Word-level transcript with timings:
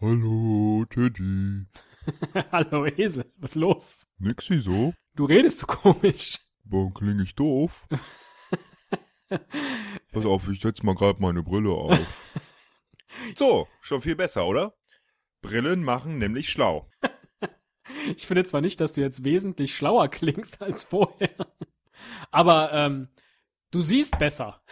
Hallo, 0.00 0.84
Teddy. 0.84 1.66
Hallo 2.52 2.86
Esel, 2.86 3.24
was 3.36 3.50
ist 3.50 3.54
los? 3.56 4.06
Nix 4.18 4.48
wieso? 4.48 4.94
Du 5.16 5.24
redest 5.24 5.58
so 5.58 5.66
komisch. 5.66 6.38
Warum 6.62 6.94
klinge 6.94 7.24
ich 7.24 7.34
doof? 7.34 7.88
Pass 9.28 10.24
auf, 10.24 10.48
ich 10.48 10.60
setz 10.60 10.84
mal 10.84 10.94
gerade 10.94 11.20
meine 11.20 11.42
Brille 11.42 11.70
auf. 11.70 11.98
So, 13.34 13.66
schon 13.80 14.02
viel 14.02 14.14
besser, 14.14 14.46
oder? 14.46 14.74
Brillen 15.40 15.82
machen 15.82 16.18
nämlich 16.18 16.50
schlau. 16.50 16.88
Ich 18.14 18.26
finde 18.26 18.44
zwar 18.44 18.60
nicht, 18.60 18.80
dass 18.80 18.92
du 18.92 19.00
jetzt 19.00 19.24
wesentlich 19.24 19.74
schlauer 19.74 20.08
klingst 20.08 20.62
als 20.62 20.84
vorher, 20.84 21.34
aber 22.30 22.70
ähm, 22.72 23.08
du 23.72 23.80
siehst 23.80 24.18
besser. 24.18 24.62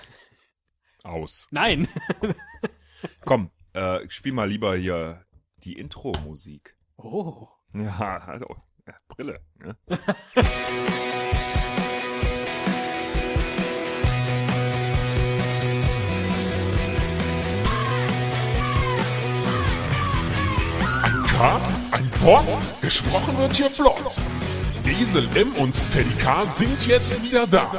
Aus. 1.02 1.48
Nein. 1.50 1.88
Komm, 3.24 3.50
äh, 3.76 4.00
spiel 4.08 4.32
mal 4.32 4.48
lieber 4.48 4.74
hier 4.74 5.24
die 5.58 5.74
Intro-Musik. 5.74 6.76
Oh. 6.96 7.48
Ja, 7.74 8.22
hallo. 8.26 8.56
Ja, 8.86 8.94
Brille. 9.08 9.40
Ne? 9.58 9.76
Ein 21.02 21.22
Cast, 21.24 21.72
ein 21.92 22.10
Pod, 22.12 22.46
gesprochen 22.80 23.36
wird 23.36 23.54
hier 23.56 23.68
flott. 23.68 24.18
Esel 24.86 25.28
M 25.36 25.52
und 25.56 25.74
Teddy 25.90 26.14
K 26.14 26.46
sind 26.46 26.86
jetzt 26.86 27.22
wieder 27.22 27.46
da. 27.46 27.70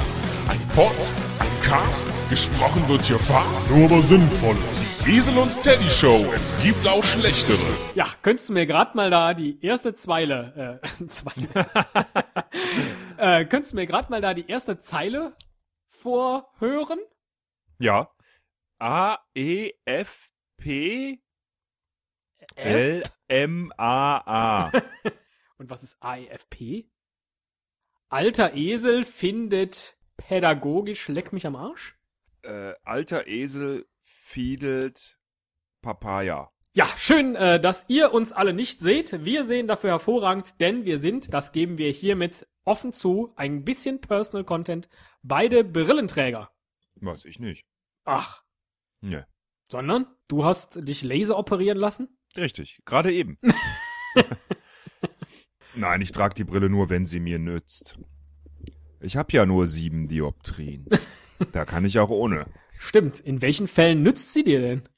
Ein 0.48 0.66
Pod, 0.68 0.96
ein 1.40 1.60
Cast, 1.62 2.06
gesprochen 2.30 2.88
wird 2.88 3.04
hier 3.04 3.18
fast, 3.18 3.70
nur 3.70 3.84
aber 3.84 4.00
sinnvoll. 4.00 4.56
Die 5.04 5.18
Esel 5.18 5.36
und 5.36 5.60
Teddy 5.60 5.90
Show, 5.90 6.24
es 6.34 6.56
gibt 6.62 6.86
auch 6.86 7.04
schlechtere. 7.04 7.58
Ja, 7.94 8.06
könntest 8.22 8.48
du 8.48 8.54
mir 8.54 8.64
gerade 8.64 8.96
mal 8.96 9.10
da 9.10 9.34
die 9.34 9.62
erste 9.62 9.94
Zeile, 9.94 10.80
äh, 10.82 11.06
Zeile. 11.06 11.48
äh, 13.18 13.44
könntest 13.44 13.72
du 13.72 13.76
mir 13.76 13.86
gerade 13.86 14.08
mal 14.10 14.22
da 14.22 14.32
die 14.32 14.48
erste 14.48 14.78
Zeile 14.78 15.36
vorhören? 15.90 16.98
Ja. 17.78 18.10
A, 18.78 19.18
E, 19.34 19.72
F, 19.84 20.30
P, 20.56 21.20
F? 22.54 22.64
L, 22.64 23.02
M, 23.28 23.70
A, 23.76 24.70
A. 24.70 24.72
Und 25.58 25.68
was 25.68 25.82
ist 25.82 26.02
AEFP? 26.02 26.88
Alter 28.08 28.54
Esel 28.54 29.04
findet 29.04 29.97
pädagogisch 30.18 31.08
Leck 31.08 31.32
mich 31.32 31.46
am 31.46 31.56
Arsch? 31.56 31.96
äh, 32.42 32.74
alter 32.84 33.26
Esel 33.26 33.86
fiedelt 34.02 35.18
Papaya. 35.82 36.50
Ja, 36.74 36.86
schön, 36.96 37.34
äh, 37.34 37.58
dass 37.58 37.84
ihr 37.88 38.12
uns 38.12 38.32
alle 38.32 38.52
nicht 38.52 38.80
seht. 38.80 39.24
Wir 39.24 39.44
sehen 39.44 39.66
dafür 39.66 39.90
hervorragend, 39.90 40.60
denn 40.60 40.84
wir 40.84 40.98
sind, 40.98 41.32
das 41.34 41.50
geben 41.52 41.78
wir 41.78 41.90
hiermit 41.90 42.46
offen 42.64 42.92
zu, 42.92 43.32
ein 43.36 43.64
bisschen 43.64 44.00
Personal 44.00 44.44
Content, 44.44 44.88
beide 45.22 45.64
Brillenträger. 45.64 46.50
Weiß 46.96 47.24
ich 47.24 47.38
nicht. 47.40 47.64
Ach, 48.04 48.42
Ne. 49.00 49.26
sondern 49.70 50.06
du 50.28 50.44
hast 50.44 50.86
dich 50.86 51.02
Laser 51.02 51.38
operieren 51.38 51.78
lassen? 51.78 52.16
Richtig, 52.36 52.80
gerade 52.84 53.12
eben. 53.12 53.38
Nein, 55.74 56.00
ich 56.00 56.12
trage 56.12 56.34
die 56.34 56.44
Brille 56.44 56.68
nur, 56.70 56.88
wenn 56.90 57.06
sie 57.06 57.20
mir 57.20 57.38
nützt. 57.38 57.98
Ich 59.00 59.16
habe 59.16 59.32
ja 59.32 59.46
nur 59.46 59.66
sieben 59.66 60.08
Dioptrien. 60.08 60.86
Da 61.52 61.64
kann 61.64 61.84
ich 61.84 62.00
auch 62.00 62.10
ohne. 62.10 62.46
Stimmt. 62.80 63.20
In 63.20 63.40
welchen 63.42 63.68
Fällen 63.68 64.02
nützt 64.02 64.32
sie 64.32 64.42
dir 64.42 64.60
denn? 64.60 64.88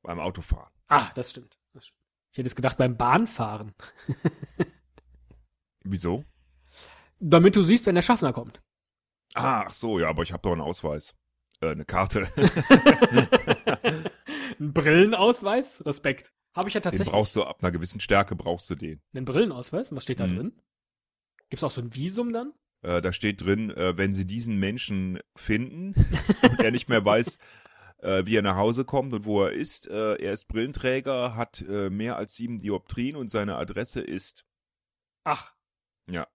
Beim 0.00 0.20
Autofahren. 0.20 0.72
Ah, 0.88 1.10
das 1.14 1.32
stimmt. 1.32 1.58
Das 1.74 1.84
stimmt. 1.88 2.00
Ich 2.30 2.38
hätte 2.38 2.46
es 2.46 2.54
gedacht 2.56 2.78
beim 2.78 2.96
Bahnfahren. 2.96 3.72
Wieso? 5.84 6.24
Damit 7.20 7.56
du 7.56 7.62
siehst, 7.62 7.84
wenn 7.84 7.94
der 7.94 8.00
Schaffner 8.00 8.32
kommt. 8.32 8.62
Ach 9.34 9.70
so, 9.74 9.98
ja, 9.98 10.08
aber 10.08 10.22
ich 10.22 10.32
habe 10.32 10.40
doch 10.42 10.52
einen 10.52 10.62
Ausweis. 10.62 11.14
Äh, 11.60 11.72
eine 11.72 11.84
Karte. 11.84 12.26
Ein 14.58 14.72
Brillenausweis? 14.72 15.84
Respekt. 15.84 16.32
Habe 16.54 16.68
ich 16.68 16.74
ja 16.74 16.80
Den 16.80 16.84
tatsächlich. 16.84 17.10
brauchst 17.12 17.36
du 17.36 17.42
ab 17.44 17.58
einer 17.62 17.72
gewissen 17.72 18.00
Stärke 18.00 18.34
brauchst 18.36 18.68
du 18.70 18.74
den. 18.76 19.02
Einen 19.14 19.24
Brillenausweis? 19.24 19.90
Und 19.90 19.96
was 19.96 20.04
steht 20.04 20.20
da 20.20 20.26
Mhm. 20.26 20.36
drin? 20.36 20.52
Gibt's 21.50 21.64
auch 21.64 21.70
so 21.70 21.80
ein 21.80 21.94
Visum 21.94 22.32
dann? 22.32 22.52
Äh, 22.82 23.00
da 23.00 23.12
steht 23.12 23.40
drin, 23.40 23.70
äh, 23.70 23.96
wenn 23.96 24.12
sie 24.12 24.26
diesen 24.26 24.58
Menschen 24.58 25.20
finden 25.36 25.94
und 26.42 26.60
er 26.60 26.70
nicht 26.70 26.88
mehr 26.88 27.04
weiß, 27.04 27.38
äh, 27.98 28.26
wie 28.26 28.36
er 28.36 28.42
nach 28.42 28.56
Hause 28.56 28.84
kommt 28.84 29.14
und 29.14 29.24
wo 29.24 29.42
er 29.44 29.52
ist. 29.52 29.88
Äh, 29.88 30.16
er 30.16 30.32
ist 30.32 30.48
Brillenträger, 30.48 31.36
hat 31.36 31.62
äh, 31.62 31.90
mehr 31.90 32.16
als 32.16 32.34
sieben 32.34 32.58
Dioptrien 32.58 33.16
und 33.16 33.30
seine 33.30 33.56
Adresse 33.56 34.00
ist. 34.00 34.44
Ach. 35.24 35.54
Ja. 36.10 36.26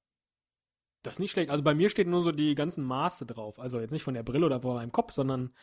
Das 1.04 1.14
ist 1.14 1.20
nicht 1.20 1.32
schlecht. 1.32 1.52
Also 1.52 1.64
bei 1.64 1.74
mir 1.74 1.90
steht 1.90 2.08
nur 2.08 2.22
so 2.22 2.32
die 2.32 2.56
ganzen 2.56 2.84
Maße 2.86 3.26
drauf. 3.26 3.60
Also 3.60 3.80
jetzt 3.80 3.92
nicht 3.92 4.04
von 4.04 4.14
der 4.14 4.24
Brille 4.24 4.46
oder 4.46 4.62
von 4.62 4.76
meinem 4.76 4.92
Kopf, 4.92 5.14
sondern 5.14 5.54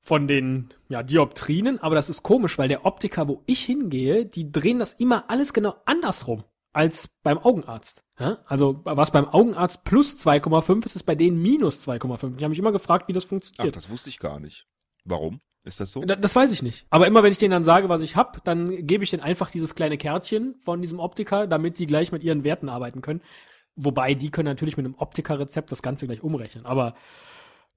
von 0.00 0.28
den 0.28 0.72
ja, 0.88 1.02
Dioptrinen. 1.02 1.78
Aber 1.78 1.94
das 1.94 2.10
ist 2.10 2.22
komisch, 2.22 2.58
weil 2.58 2.68
der 2.68 2.84
Optiker, 2.84 3.28
wo 3.28 3.42
ich 3.46 3.64
hingehe, 3.64 4.26
die 4.26 4.52
drehen 4.52 4.78
das 4.78 4.92
immer 4.94 5.30
alles 5.30 5.52
genau 5.52 5.76
andersrum 5.86 6.44
als 6.72 7.08
beim 7.22 7.38
Augenarzt. 7.38 8.04
Ja? 8.18 8.38
Also 8.46 8.80
was 8.84 9.10
beim 9.10 9.28
Augenarzt 9.28 9.84
plus 9.84 10.16
2,5 10.18 10.84
ist, 10.86 10.96
ist 10.96 11.02
bei 11.04 11.14
denen 11.14 11.40
minus 11.40 11.86
2,5. 11.86 12.36
Ich 12.36 12.42
habe 12.42 12.48
mich 12.50 12.58
immer 12.58 12.72
gefragt, 12.72 13.08
wie 13.08 13.12
das 13.12 13.24
Ach, 13.26 13.28
funktioniert. 13.30 13.76
das 13.76 13.90
wusste 13.90 14.08
ich 14.10 14.18
gar 14.18 14.40
nicht. 14.40 14.66
Warum? 15.04 15.40
Ist 15.64 15.78
das 15.80 15.92
so? 15.92 16.02
Da- 16.02 16.16
Das 16.16 16.34
weiß 16.34 16.50
ich 16.52 16.62
nicht. 16.62 16.86
Aber 16.90 17.06
immer 17.06 17.22
wenn 17.22 17.30
ich 17.32 17.38
denen 17.38 17.52
dann 17.52 17.62
sage, 17.64 17.88
was 17.88 18.02
ich 18.02 18.16
hab, 18.16 18.42
dann 18.44 18.86
gebe 18.86 19.04
ich 19.04 19.10
denen 19.10 19.22
einfach 19.22 19.50
dieses 19.50 19.74
kleine 19.74 19.96
Kärtchen 19.96 20.56
von 20.60 20.80
diesem 20.80 20.98
Optiker, 20.98 21.46
damit 21.46 21.78
die 21.78 21.86
gleich 21.86 22.10
mit 22.10 22.24
ihren 22.24 22.42
Werten 22.44 22.68
arbeiten 22.68 23.00
können. 23.00 23.22
Wobei, 23.76 24.14
die 24.14 24.30
können 24.30 24.48
natürlich 24.48 24.76
mit 24.76 24.84
einem 24.86 24.96
Optikerrezept 24.96 25.70
das 25.70 25.82
Ganze 25.82 26.06
gleich 26.06 26.22
umrechnen. 26.22 26.66
Aber 26.66 26.94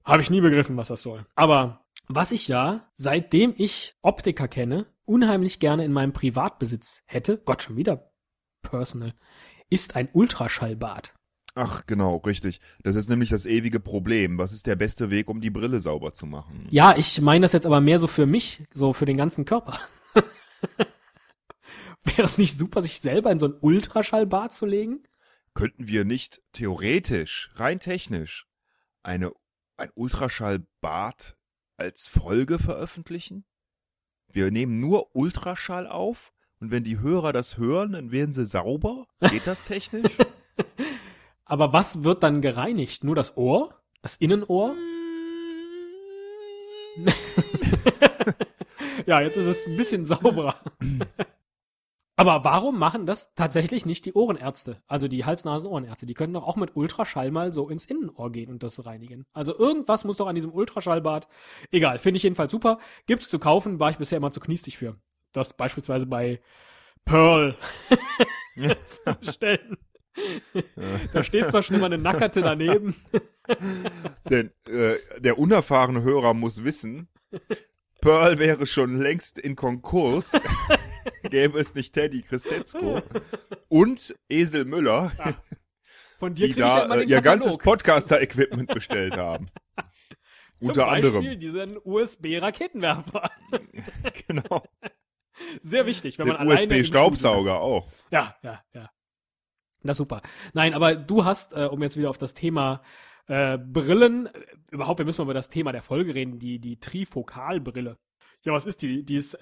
habe 0.04 0.20
ich 0.22 0.30
nie 0.30 0.40
begriffen, 0.40 0.76
was 0.76 0.88
das 0.88 1.02
soll. 1.02 1.26
Aber 1.36 1.84
was 2.08 2.32
ich 2.32 2.48
ja, 2.48 2.88
seitdem 2.94 3.54
ich 3.56 3.94
Optiker 4.02 4.46
kenne, 4.48 4.86
unheimlich 5.04 5.58
gerne 5.60 5.84
in 5.84 5.92
meinem 5.92 6.12
Privatbesitz 6.12 7.02
hätte, 7.06 7.38
Gott 7.38 7.62
schon 7.62 7.76
wieder 7.76 8.10
personal, 8.70 9.14
ist 9.70 9.96
ein 9.96 10.08
Ultraschallbad. 10.12 11.14
Ach, 11.58 11.86
genau, 11.86 12.16
richtig. 12.18 12.60
Das 12.82 12.96
ist 12.96 13.08
nämlich 13.08 13.30
das 13.30 13.46
ewige 13.46 13.80
Problem. 13.80 14.36
Was 14.36 14.52
ist 14.52 14.66
der 14.66 14.76
beste 14.76 15.10
Weg, 15.10 15.30
um 15.30 15.40
die 15.40 15.48
Brille 15.48 15.80
sauber 15.80 16.12
zu 16.12 16.26
machen? 16.26 16.68
Ja, 16.70 16.94
ich 16.96 17.20
meine 17.22 17.44
das 17.44 17.52
jetzt 17.52 17.64
aber 17.64 17.80
mehr 17.80 17.98
so 17.98 18.06
für 18.06 18.26
mich, 18.26 18.64
so 18.74 18.92
für 18.92 19.06
den 19.06 19.16
ganzen 19.16 19.46
Körper. 19.46 19.80
Wäre 22.04 22.22
es 22.22 22.36
nicht 22.36 22.58
super, 22.58 22.82
sich 22.82 23.00
selber 23.00 23.32
in 23.32 23.38
so 23.38 23.46
ein 23.46 23.54
Ultraschallbad 23.58 24.52
zu 24.52 24.66
legen? 24.66 25.02
Könnten 25.54 25.88
wir 25.88 26.04
nicht 26.04 26.42
theoretisch, 26.52 27.50
rein 27.54 27.80
technisch, 27.80 28.46
eine, 29.02 29.32
ein 29.78 29.88
Ultraschallbad 29.94 31.38
als 31.78 32.06
Folge 32.06 32.58
veröffentlichen? 32.58 33.46
Wir 34.28 34.50
nehmen 34.50 34.78
nur 34.78 35.16
Ultraschall 35.16 35.86
auf 35.86 36.34
und 36.60 36.70
wenn 36.70 36.84
die 36.84 37.00
Hörer 37.00 37.32
das 37.32 37.58
hören, 37.58 37.92
dann 37.92 38.10
werden 38.12 38.32
sie 38.32 38.46
sauber? 38.46 39.06
Geht 39.30 39.46
das 39.46 39.62
technisch? 39.62 40.16
Aber 41.44 41.72
was 41.72 42.02
wird 42.02 42.22
dann 42.22 42.40
gereinigt? 42.40 43.04
Nur 43.04 43.14
das 43.14 43.36
Ohr? 43.36 43.74
Das 44.02 44.16
Innenohr? 44.16 44.74
ja, 49.06 49.20
jetzt 49.20 49.36
ist 49.36 49.44
es 49.44 49.66
ein 49.66 49.76
bisschen 49.76 50.06
sauberer. 50.06 50.56
Aber 52.18 52.44
warum 52.44 52.78
machen 52.78 53.04
das 53.04 53.34
tatsächlich 53.34 53.84
nicht 53.84 54.06
die 54.06 54.14
Ohrenärzte? 54.14 54.82
Also 54.86 55.06
die 55.06 55.26
Hals-Nasen-Ohrenärzte. 55.26 56.06
Die 56.06 56.14
können 56.14 56.32
doch 56.32 56.46
auch 56.46 56.56
mit 56.56 56.74
Ultraschall 56.74 57.30
mal 57.30 57.52
so 57.52 57.68
ins 57.68 57.84
Innenohr 57.84 58.32
gehen 58.32 58.50
und 58.50 58.62
das 58.62 58.86
reinigen. 58.86 59.26
Also 59.34 59.56
irgendwas 59.56 60.04
muss 60.04 60.16
doch 60.16 60.26
an 60.26 60.34
diesem 60.34 60.52
Ultraschallbad. 60.52 61.28
Egal, 61.70 61.98
finde 61.98 62.16
ich 62.16 62.22
jedenfalls 62.22 62.52
super. 62.52 62.78
Gibt's 63.06 63.28
zu 63.28 63.38
kaufen, 63.38 63.78
war 63.78 63.90
ich 63.90 63.98
bisher 63.98 64.16
immer 64.16 64.30
zu 64.30 64.40
kniestig 64.40 64.78
für. 64.78 64.96
Das 65.36 65.52
beispielsweise 65.52 66.06
bei 66.06 66.40
Pearl 67.04 67.56
zu 68.86 69.14
bestellen. 69.20 69.76
Da 71.12 71.24
steht 71.24 71.50
zwar 71.50 71.62
schon 71.62 71.76
immer 71.76 71.86
eine 71.86 71.98
Nackerte 71.98 72.40
daneben. 72.40 72.96
Denn 74.30 74.50
äh, 74.66 74.96
der 75.18 75.38
unerfahrene 75.38 76.02
Hörer 76.02 76.32
muss 76.32 76.64
wissen, 76.64 77.08
Pearl 78.00 78.38
wäre 78.38 78.66
schon 78.66 78.98
längst 78.98 79.38
in 79.38 79.56
Konkurs, 79.56 80.32
gäbe 81.30 81.60
es 81.60 81.74
nicht 81.74 81.92
Teddy 81.92 82.22
Christetzko 82.22 83.02
und 83.68 84.16
Esel 84.30 84.64
Müller, 84.64 85.12
Von 86.18 86.34
dir 86.34 86.48
die 86.48 86.58
ja 86.58 86.78
da 86.78 86.84
immer 86.86 87.02
äh, 87.02 87.04
ihr 87.04 87.20
ganzes 87.20 87.58
Podcaster-Equipment 87.58 88.72
bestellt 88.72 89.18
haben. 89.18 89.48
Zum 90.60 90.68
Unter 90.68 90.86
Beispiel 90.86 91.14
anderem. 91.16 91.38
diesen 91.38 91.78
USB-Raketenwerfer. 91.84 93.30
Genau. 94.26 94.62
Sehr 95.60 95.86
wichtig, 95.86 96.18
wenn 96.18 96.26
Den 96.26 96.36
man 96.36 96.48
USB-Staubsauger 96.48 97.60
auch. 97.60 97.88
Ja, 98.10 98.36
ja, 98.42 98.62
ja. 98.72 98.90
Na 99.82 99.94
super. 99.94 100.22
Nein, 100.52 100.74
aber 100.74 100.96
du 100.96 101.24
hast, 101.24 101.52
äh, 101.52 101.68
um 101.70 101.82
jetzt 101.82 101.96
wieder 101.96 102.10
auf 102.10 102.18
das 102.18 102.34
Thema 102.34 102.82
äh, 103.26 103.58
Brillen, 103.58 104.26
äh, 104.26 104.30
überhaupt, 104.70 104.98
wir 104.98 105.06
müssen 105.06 105.20
mal 105.20 105.26
über 105.26 105.34
das 105.34 105.48
Thema 105.48 105.72
der 105.72 105.82
Folge 105.82 106.14
reden, 106.14 106.38
die, 106.38 106.58
die 106.58 106.78
Trifokalbrille. 106.78 107.96
Ja, 108.44 108.52
was 108.52 108.66
ist 108.66 108.82
die? 108.82 109.04
Die 109.04 109.16
ist 109.16 109.38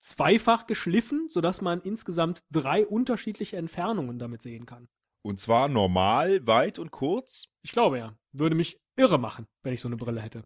zweifach 0.00 0.66
geschliffen, 0.66 1.28
sodass 1.30 1.60
man 1.60 1.80
insgesamt 1.80 2.42
drei 2.50 2.86
unterschiedliche 2.86 3.56
Entfernungen 3.56 4.18
damit 4.18 4.42
sehen 4.42 4.66
kann. 4.66 4.88
Und 5.22 5.38
zwar 5.38 5.68
normal, 5.68 6.46
weit 6.46 6.78
und 6.78 6.90
kurz. 6.90 7.46
Ich 7.62 7.72
glaube 7.72 7.98
ja. 7.98 8.16
Würde 8.32 8.56
mich 8.56 8.80
irre 8.96 9.18
machen, 9.18 9.46
wenn 9.62 9.72
ich 9.72 9.80
so 9.80 9.88
eine 9.88 9.96
Brille 9.96 10.20
hätte. 10.20 10.44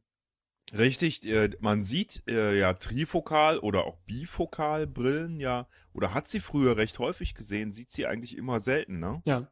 Richtig, 0.73 1.25
äh, 1.27 1.51
man 1.61 1.83
sieht 1.83 2.25
äh, 2.29 2.59
ja 2.59 2.73
Trifokal 2.73 3.59
oder 3.59 3.85
auch 3.85 3.99
Bifokal-Brillen 4.07 5.39
ja, 5.39 5.69
oder 5.93 6.13
hat 6.13 6.27
sie 6.27 6.41
früher 6.41 6.77
recht 6.77 6.99
häufig 6.99 7.35
gesehen, 7.35 7.71
sieht 7.71 7.91
sie 7.91 8.07
eigentlich 8.07 8.37
immer 8.37 8.59
selten, 8.59 8.99
ne? 8.99 9.23
Ja. 9.25 9.49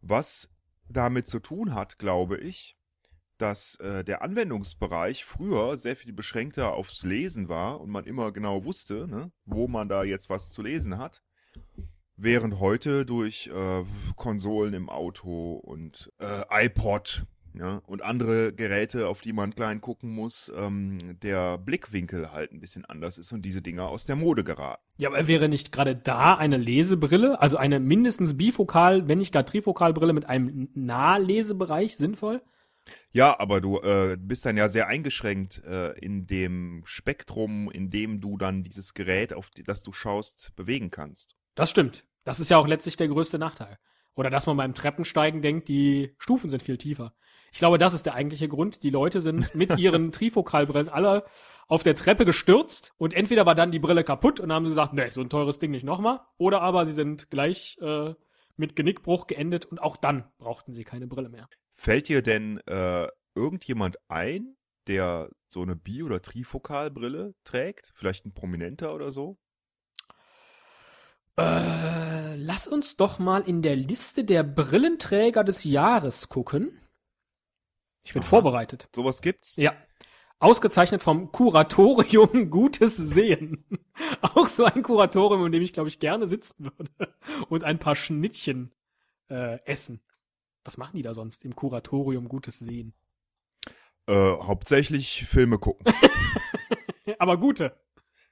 Was 0.00 0.50
damit 0.88 1.26
zu 1.26 1.40
tun 1.40 1.74
hat, 1.74 1.98
glaube 1.98 2.38
ich, 2.38 2.76
dass 3.38 3.76
äh, 3.76 4.02
der 4.02 4.22
Anwendungsbereich 4.22 5.24
früher 5.24 5.76
sehr 5.76 5.96
viel 5.96 6.12
beschränkter 6.12 6.72
aufs 6.72 7.04
Lesen 7.04 7.48
war 7.48 7.80
und 7.80 7.90
man 7.90 8.04
immer 8.04 8.32
genau 8.32 8.64
wusste, 8.64 9.06
ne, 9.06 9.30
wo 9.44 9.68
man 9.68 9.88
da 9.88 10.04
jetzt 10.04 10.30
was 10.30 10.52
zu 10.52 10.62
lesen 10.62 10.96
hat. 10.96 11.22
Während 12.16 12.60
heute 12.60 13.04
durch 13.04 13.48
äh, 13.48 13.84
Konsolen 14.16 14.72
im 14.72 14.88
Auto 14.88 15.56
und 15.56 16.10
äh, 16.18 16.64
iPod 16.64 17.26
ja, 17.58 17.82
und 17.86 18.02
andere 18.02 18.52
Geräte, 18.52 19.08
auf 19.08 19.20
die 19.20 19.32
man 19.32 19.54
klein 19.54 19.80
gucken 19.80 20.10
muss, 20.10 20.52
ähm, 20.56 21.18
der 21.22 21.58
Blickwinkel 21.58 22.32
halt 22.32 22.52
ein 22.52 22.60
bisschen 22.60 22.84
anders 22.84 23.16
ist 23.16 23.32
und 23.32 23.42
diese 23.42 23.62
Dinger 23.62 23.88
aus 23.88 24.04
der 24.04 24.16
Mode 24.16 24.44
geraten. 24.44 24.82
Ja, 24.98 25.08
aber 25.08 25.26
wäre 25.26 25.48
nicht 25.48 25.72
gerade 25.72 25.96
da 25.96 26.34
eine 26.34 26.58
Lesebrille, 26.58 27.40
also 27.40 27.56
eine 27.56 27.80
mindestens 27.80 28.36
bifokal, 28.36 29.08
wenn 29.08 29.18
nicht 29.18 29.32
gar 29.32 29.46
trifokalbrille 29.46 30.12
mit 30.12 30.26
einem 30.26 30.68
Nahlesebereich 30.74 31.96
sinnvoll? 31.96 32.42
Ja, 33.12 33.38
aber 33.40 33.60
du 33.60 33.80
äh, 33.80 34.16
bist 34.20 34.44
dann 34.44 34.56
ja 34.56 34.68
sehr 34.68 34.86
eingeschränkt 34.86 35.64
äh, 35.64 35.92
in 35.98 36.26
dem 36.26 36.82
Spektrum, 36.84 37.70
in 37.70 37.90
dem 37.90 38.20
du 38.20 38.36
dann 38.36 38.62
dieses 38.62 38.94
Gerät, 38.94 39.32
auf 39.32 39.50
die, 39.50 39.62
das 39.62 39.82
du 39.82 39.92
schaust, 39.92 40.52
bewegen 40.56 40.90
kannst. 40.90 41.36
Das 41.54 41.70
stimmt. 41.70 42.04
Das 42.24 42.38
ist 42.38 42.50
ja 42.50 42.58
auch 42.58 42.66
letztlich 42.66 42.96
der 42.96 43.08
größte 43.08 43.38
Nachteil. 43.38 43.78
Oder 44.14 44.30
dass 44.30 44.46
man 44.46 44.56
beim 44.56 44.74
Treppensteigen 44.74 45.42
denkt, 45.42 45.68
die 45.68 46.14
Stufen 46.18 46.50
sind 46.50 46.62
viel 46.62 46.78
tiefer. 46.78 47.14
Ich 47.56 47.58
glaube, 47.58 47.78
das 47.78 47.94
ist 47.94 48.04
der 48.04 48.12
eigentliche 48.12 48.48
Grund. 48.48 48.82
Die 48.82 48.90
Leute 48.90 49.22
sind 49.22 49.54
mit 49.54 49.78
ihren 49.78 50.12
Trifokalbrillen 50.12 50.90
alle 50.90 51.24
auf 51.68 51.82
der 51.84 51.94
Treppe 51.94 52.26
gestürzt 52.26 52.92
und 52.98 53.14
entweder 53.14 53.46
war 53.46 53.54
dann 53.54 53.72
die 53.72 53.78
Brille 53.78 54.04
kaputt 54.04 54.40
und 54.40 54.52
haben 54.52 54.66
sie 54.66 54.72
gesagt, 54.72 54.92
nee, 54.92 55.08
so 55.08 55.22
ein 55.22 55.30
teures 55.30 55.58
Ding 55.58 55.70
nicht 55.70 55.82
nochmal. 55.82 56.20
Oder 56.36 56.60
aber 56.60 56.84
sie 56.84 56.92
sind 56.92 57.30
gleich 57.30 57.78
äh, 57.80 58.12
mit 58.58 58.76
Genickbruch 58.76 59.26
geendet 59.26 59.64
und 59.64 59.78
auch 59.78 59.96
dann 59.96 60.30
brauchten 60.36 60.74
sie 60.74 60.84
keine 60.84 61.06
Brille 61.06 61.30
mehr. 61.30 61.48
Fällt 61.76 62.08
dir 62.08 62.20
denn 62.20 62.60
äh, 62.66 63.08
irgendjemand 63.34 63.96
ein, 64.08 64.54
der 64.86 65.30
so 65.48 65.62
eine 65.62 65.76
Bi- 65.76 66.02
oder 66.02 66.20
Trifokalbrille 66.20 67.32
trägt? 67.44 67.90
Vielleicht 67.94 68.26
ein 68.26 68.34
Prominenter 68.34 68.94
oder 68.94 69.12
so? 69.12 69.38
Äh, 71.38 72.36
lass 72.36 72.68
uns 72.68 72.98
doch 72.98 73.18
mal 73.18 73.40
in 73.40 73.62
der 73.62 73.76
Liste 73.76 74.24
der 74.24 74.42
Brillenträger 74.42 75.42
des 75.42 75.64
Jahres 75.64 76.28
gucken. 76.28 76.82
Ich 78.06 78.12
bin 78.12 78.22
Aha. 78.22 78.28
vorbereitet. 78.28 78.88
Sowas 78.94 79.20
gibt's? 79.20 79.56
Ja. 79.56 79.74
Ausgezeichnet 80.38 81.02
vom 81.02 81.32
Kuratorium 81.32 82.50
Gutes 82.50 82.96
Sehen. 82.96 83.66
Auch 84.20 84.46
so 84.46 84.64
ein 84.64 84.82
Kuratorium, 84.84 85.44
in 85.46 85.52
dem 85.52 85.62
ich, 85.62 85.72
glaube 85.72 85.88
ich, 85.88 85.98
gerne 85.98 86.28
sitzen 86.28 86.70
würde. 86.78 87.14
Und 87.48 87.64
ein 87.64 87.80
paar 87.80 87.96
Schnittchen 87.96 88.72
äh, 89.28 89.58
essen. 89.64 90.00
Was 90.62 90.76
machen 90.76 90.96
die 90.96 91.02
da 91.02 91.14
sonst 91.14 91.44
im 91.44 91.56
Kuratorium 91.56 92.28
Gutes 92.28 92.60
Sehen? 92.60 92.94
Äh, 94.06 94.12
hauptsächlich 94.14 95.24
Filme 95.26 95.58
gucken. 95.58 95.92
Aber 97.18 97.38
gute. 97.38 97.76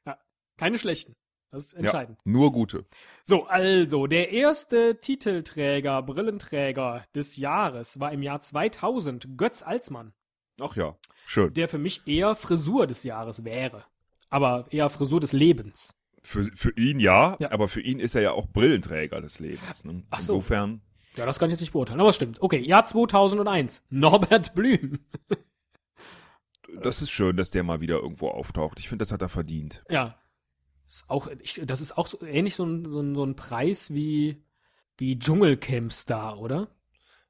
Ja, 0.06 0.18
keine 0.56 0.78
schlechten. 0.78 1.16
Das 1.54 1.66
ist 1.66 1.74
entscheidend. 1.74 2.18
Ja, 2.24 2.32
nur 2.32 2.50
gute. 2.52 2.84
So, 3.24 3.44
also, 3.46 4.06
der 4.08 4.30
erste 4.32 4.98
Titelträger, 5.00 6.02
Brillenträger 6.02 7.04
des 7.14 7.36
Jahres 7.36 8.00
war 8.00 8.10
im 8.12 8.22
Jahr 8.22 8.40
2000 8.40 9.38
Götz 9.38 9.62
Alsmann, 9.62 10.12
Ach 10.60 10.74
ja, 10.74 10.96
schön. 11.26 11.54
der 11.54 11.68
für 11.68 11.78
mich 11.78 12.06
eher 12.06 12.34
Frisur 12.34 12.86
des 12.88 13.04
Jahres 13.04 13.44
wäre. 13.44 13.84
Aber 14.30 14.66
eher 14.70 14.90
Frisur 14.90 15.20
des 15.20 15.32
Lebens. 15.32 15.94
Für, 16.24 16.44
für 16.56 16.72
ihn 16.76 16.98
ja, 16.98 17.36
Ja. 17.38 17.52
aber 17.52 17.68
für 17.68 17.80
ihn 17.82 18.00
ist 18.00 18.14
er 18.16 18.22
ja 18.22 18.32
auch 18.32 18.48
Brillenträger 18.48 19.20
des 19.20 19.38
Lebens. 19.38 19.84
Ne? 19.84 20.02
Ach 20.10 20.18
so. 20.20 20.34
Insofern, 20.34 20.80
Ja, 21.16 21.24
das 21.26 21.38
kann 21.38 21.50
ich 21.50 21.52
jetzt 21.52 21.60
nicht 21.60 21.72
beurteilen, 21.72 22.00
aber 22.00 22.08
es 22.10 22.16
stimmt. 22.16 22.42
Okay, 22.42 22.58
Jahr 22.58 22.84
2001. 22.84 23.80
Norbert 23.90 24.54
Blüm. 24.56 24.98
das 26.82 27.00
ist 27.02 27.10
schön, 27.12 27.36
dass 27.36 27.50
der 27.52 27.62
mal 27.62 27.80
wieder 27.80 27.96
irgendwo 28.00 28.28
auftaucht. 28.28 28.80
Ich 28.80 28.88
finde, 28.88 29.02
das 29.02 29.12
hat 29.12 29.22
er 29.22 29.28
verdient. 29.28 29.84
Ja. 29.88 30.18
Ist 30.94 31.10
auch, 31.10 31.26
ich, 31.40 31.60
das 31.64 31.80
ist 31.80 31.98
auch 31.98 32.06
so 32.06 32.22
ähnlich 32.22 32.54
so 32.54 32.64
ein, 32.64 32.84
so 32.84 33.00
ein, 33.00 33.16
so 33.16 33.24
ein 33.24 33.34
Preis 33.34 33.92
wie, 33.92 34.44
wie 34.96 35.18
Dschungelcamp-Star, 35.18 36.38
oder? 36.38 36.68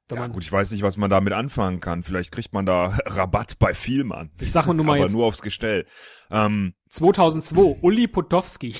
Wenn 0.07 0.19
Ja, 0.19 0.27
gut, 0.27 0.43
ich 0.43 0.51
weiß 0.51 0.69
nicht, 0.69 0.83
was 0.83 0.97
man 0.97 1.09
damit 1.09 1.33
anfangen 1.33 1.79
kann. 1.79 2.03
Vielleicht 2.03 2.31
kriegt 2.31 2.53
man 2.53 2.67
da 2.67 2.95
Rabatt 3.07 3.57
bei 3.57 3.73
Vielmann. 3.73 4.29
ich 4.39 4.51
sag 4.51 4.67
mal 4.67 4.75
nur 4.75 4.85
mal 4.85 4.97
aber 4.97 5.05
jetzt 5.05 5.13
nur 5.13 5.25
aufs 5.25 5.41
Gestell. 5.41 5.87
Ähm, 6.29 6.75
2002, 6.91 7.79
Uli 7.81 8.07
Potowski. 8.07 8.75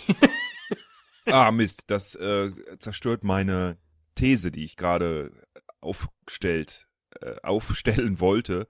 ah, 1.26 1.50
Mist, 1.52 1.86
das 1.88 2.14
äh, 2.14 2.52
zerstört 2.78 3.24
meine 3.24 3.80
These, 4.14 4.52
die 4.52 4.66
ich 4.66 4.76
gerade 4.76 5.32
aufgestellt, 5.82 6.88
äh, 7.22 7.38
aufstellen 7.42 8.20
wollte, 8.20 8.68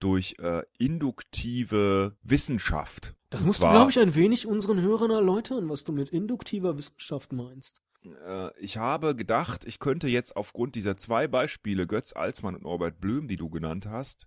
durch 0.00 0.36
äh, 0.38 0.62
induktive 0.78 2.16
Wissenschaft. 2.22 3.17
Das 3.30 3.42
Und 3.42 3.48
musst 3.48 3.58
zwar, 3.58 3.72
du, 3.72 3.78
glaube 3.78 3.90
ich, 3.90 3.98
ein 3.98 4.14
wenig 4.14 4.46
unseren 4.46 4.80
Hörern 4.80 5.10
erläutern, 5.10 5.68
was 5.68 5.84
du 5.84 5.92
mit 5.92 6.08
induktiver 6.10 6.76
Wissenschaft 6.78 7.32
meinst. 7.32 7.82
Äh, 8.04 8.56
ich 8.58 8.76
habe 8.78 9.14
gedacht, 9.14 9.64
ich 9.66 9.78
könnte 9.78 10.08
jetzt 10.08 10.36
aufgrund 10.36 10.74
dieser 10.74 10.96
zwei 10.96 11.28
Beispiele, 11.28 11.86
Götz 11.86 12.12
Alsmann 12.14 12.54
und 12.54 12.62
Norbert 12.62 13.00
Blüm, 13.00 13.28
die 13.28 13.36
du 13.36 13.50
genannt 13.50 13.86
hast, 13.86 14.26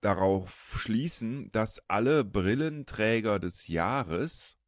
darauf 0.00 0.76
schließen, 0.78 1.50
dass 1.52 1.82
alle 1.88 2.24
Brillenträger 2.24 3.38
des 3.38 3.66
Jahres 3.66 4.58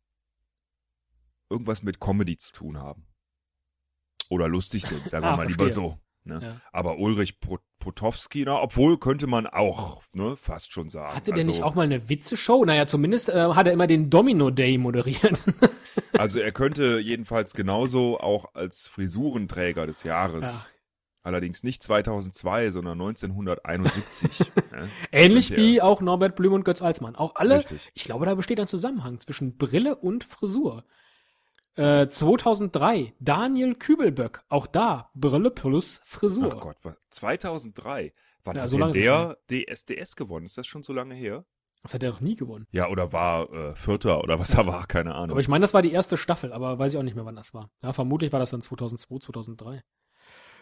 irgendwas 1.50 1.82
mit 1.82 2.00
Comedy 2.00 2.36
zu 2.36 2.52
tun 2.52 2.78
haben. 2.78 3.06
Oder 4.30 4.48
lustig 4.48 4.84
sind, 4.86 5.08
sagen 5.08 5.26
wir 5.26 5.32
Ah, 5.32 5.36
mal 5.36 5.46
lieber 5.46 5.68
verstehe. 5.68 5.68
so. 5.68 6.00
Ne? 6.24 6.40
Ja. 6.42 6.60
Aber 6.72 6.98
Ulrich 6.98 7.40
Pot- 7.40 7.62
Potowski, 7.78 8.44
na, 8.44 8.60
obwohl 8.60 8.98
könnte 8.98 9.26
man 9.26 9.46
auch 9.46 10.02
ne, 10.12 10.36
fast 10.36 10.72
schon 10.72 10.88
sagen. 10.88 11.14
Hatte 11.14 11.30
der 11.30 11.38
also, 11.38 11.50
nicht 11.50 11.62
auch 11.62 11.74
mal 11.74 11.82
eine 11.82 12.08
Witzeshow? 12.08 12.64
Naja, 12.64 12.86
zumindest 12.86 13.28
äh, 13.28 13.54
hat 13.54 13.66
er 13.66 13.72
immer 13.72 13.86
den 13.86 14.10
Domino 14.10 14.50
Day 14.50 14.78
moderiert. 14.78 15.40
Also 16.12 16.38
er 16.40 16.52
könnte 16.52 17.00
jedenfalls 17.00 17.54
genauso 17.54 18.18
auch 18.18 18.54
als 18.54 18.86
Frisurenträger 18.86 19.86
des 19.86 20.04
Jahres. 20.04 20.68
Allerdings 21.22 21.62
nicht 21.62 21.82
2002, 21.82 22.70
sondern 22.70 23.00
1971. 23.00 24.52
ne? 24.72 24.88
Ähnlich 25.12 25.54
wie 25.56 25.82
auch 25.82 26.00
Norbert 26.00 26.36
Blüm 26.36 26.52
und 26.54 26.64
Götz 26.64 26.82
Alsmann. 26.82 27.16
Auch 27.16 27.34
alle, 27.34 27.58
Richtig. 27.58 27.90
ich 27.94 28.04
glaube, 28.04 28.26
da 28.26 28.34
besteht 28.34 28.60
ein 28.60 28.68
Zusammenhang 28.68 29.20
zwischen 29.20 29.56
Brille 29.58 29.96
und 29.96 30.24
Frisur. 30.24 30.84
Äh, 31.78 32.08
2003, 32.08 33.14
Daniel 33.20 33.76
Kübelböck. 33.76 34.42
Auch 34.48 34.66
da, 34.66 35.10
Brille 35.14 35.50
plus 35.50 36.00
Frisur. 36.02 36.52
Ach 36.52 36.60
Gott, 36.60 36.76
was, 36.82 36.98
2003. 37.10 38.12
Wann 38.42 38.56
Ja, 38.56 38.62
hat 38.62 38.70
so 38.70 38.78
der 38.78 39.38
DSDS 39.48 40.16
gewonnen? 40.16 40.46
Ist 40.46 40.58
das 40.58 40.66
schon 40.66 40.82
so 40.82 40.92
lange 40.92 41.14
her? 41.14 41.44
Das 41.84 41.94
hat 41.94 42.02
er 42.02 42.10
noch 42.10 42.20
nie 42.20 42.34
gewonnen. 42.34 42.66
Ja, 42.72 42.88
oder 42.88 43.12
war 43.12 43.52
äh, 43.52 43.74
Vierter 43.76 44.24
oder 44.24 44.40
was 44.40 44.54
er 44.54 44.66
war, 44.66 44.88
keine 44.88 45.14
Ahnung. 45.14 45.30
Aber 45.30 45.40
ich 45.40 45.46
meine, 45.46 45.62
das 45.62 45.72
war 45.72 45.82
die 45.82 45.92
erste 45.92 46.16
Staffel, 46.16 46.52
aber 46.52 46.80
weiß 46.80 46.94
ich 46.94 46.98
auch 46.98 47.04
nicht 47.04 47.14
mehr, 47.14 47.24
wann 47.24 47.36
das 47.36 47.54
war. 47.54 47.70
Ja, 47.80 47.92
vermutlich 47.92 48.32
war 48.32 48.40
das 48.40 48.50
dann 48.50 48.60
2002, 48.60 49.18
2003. 49.18 49.84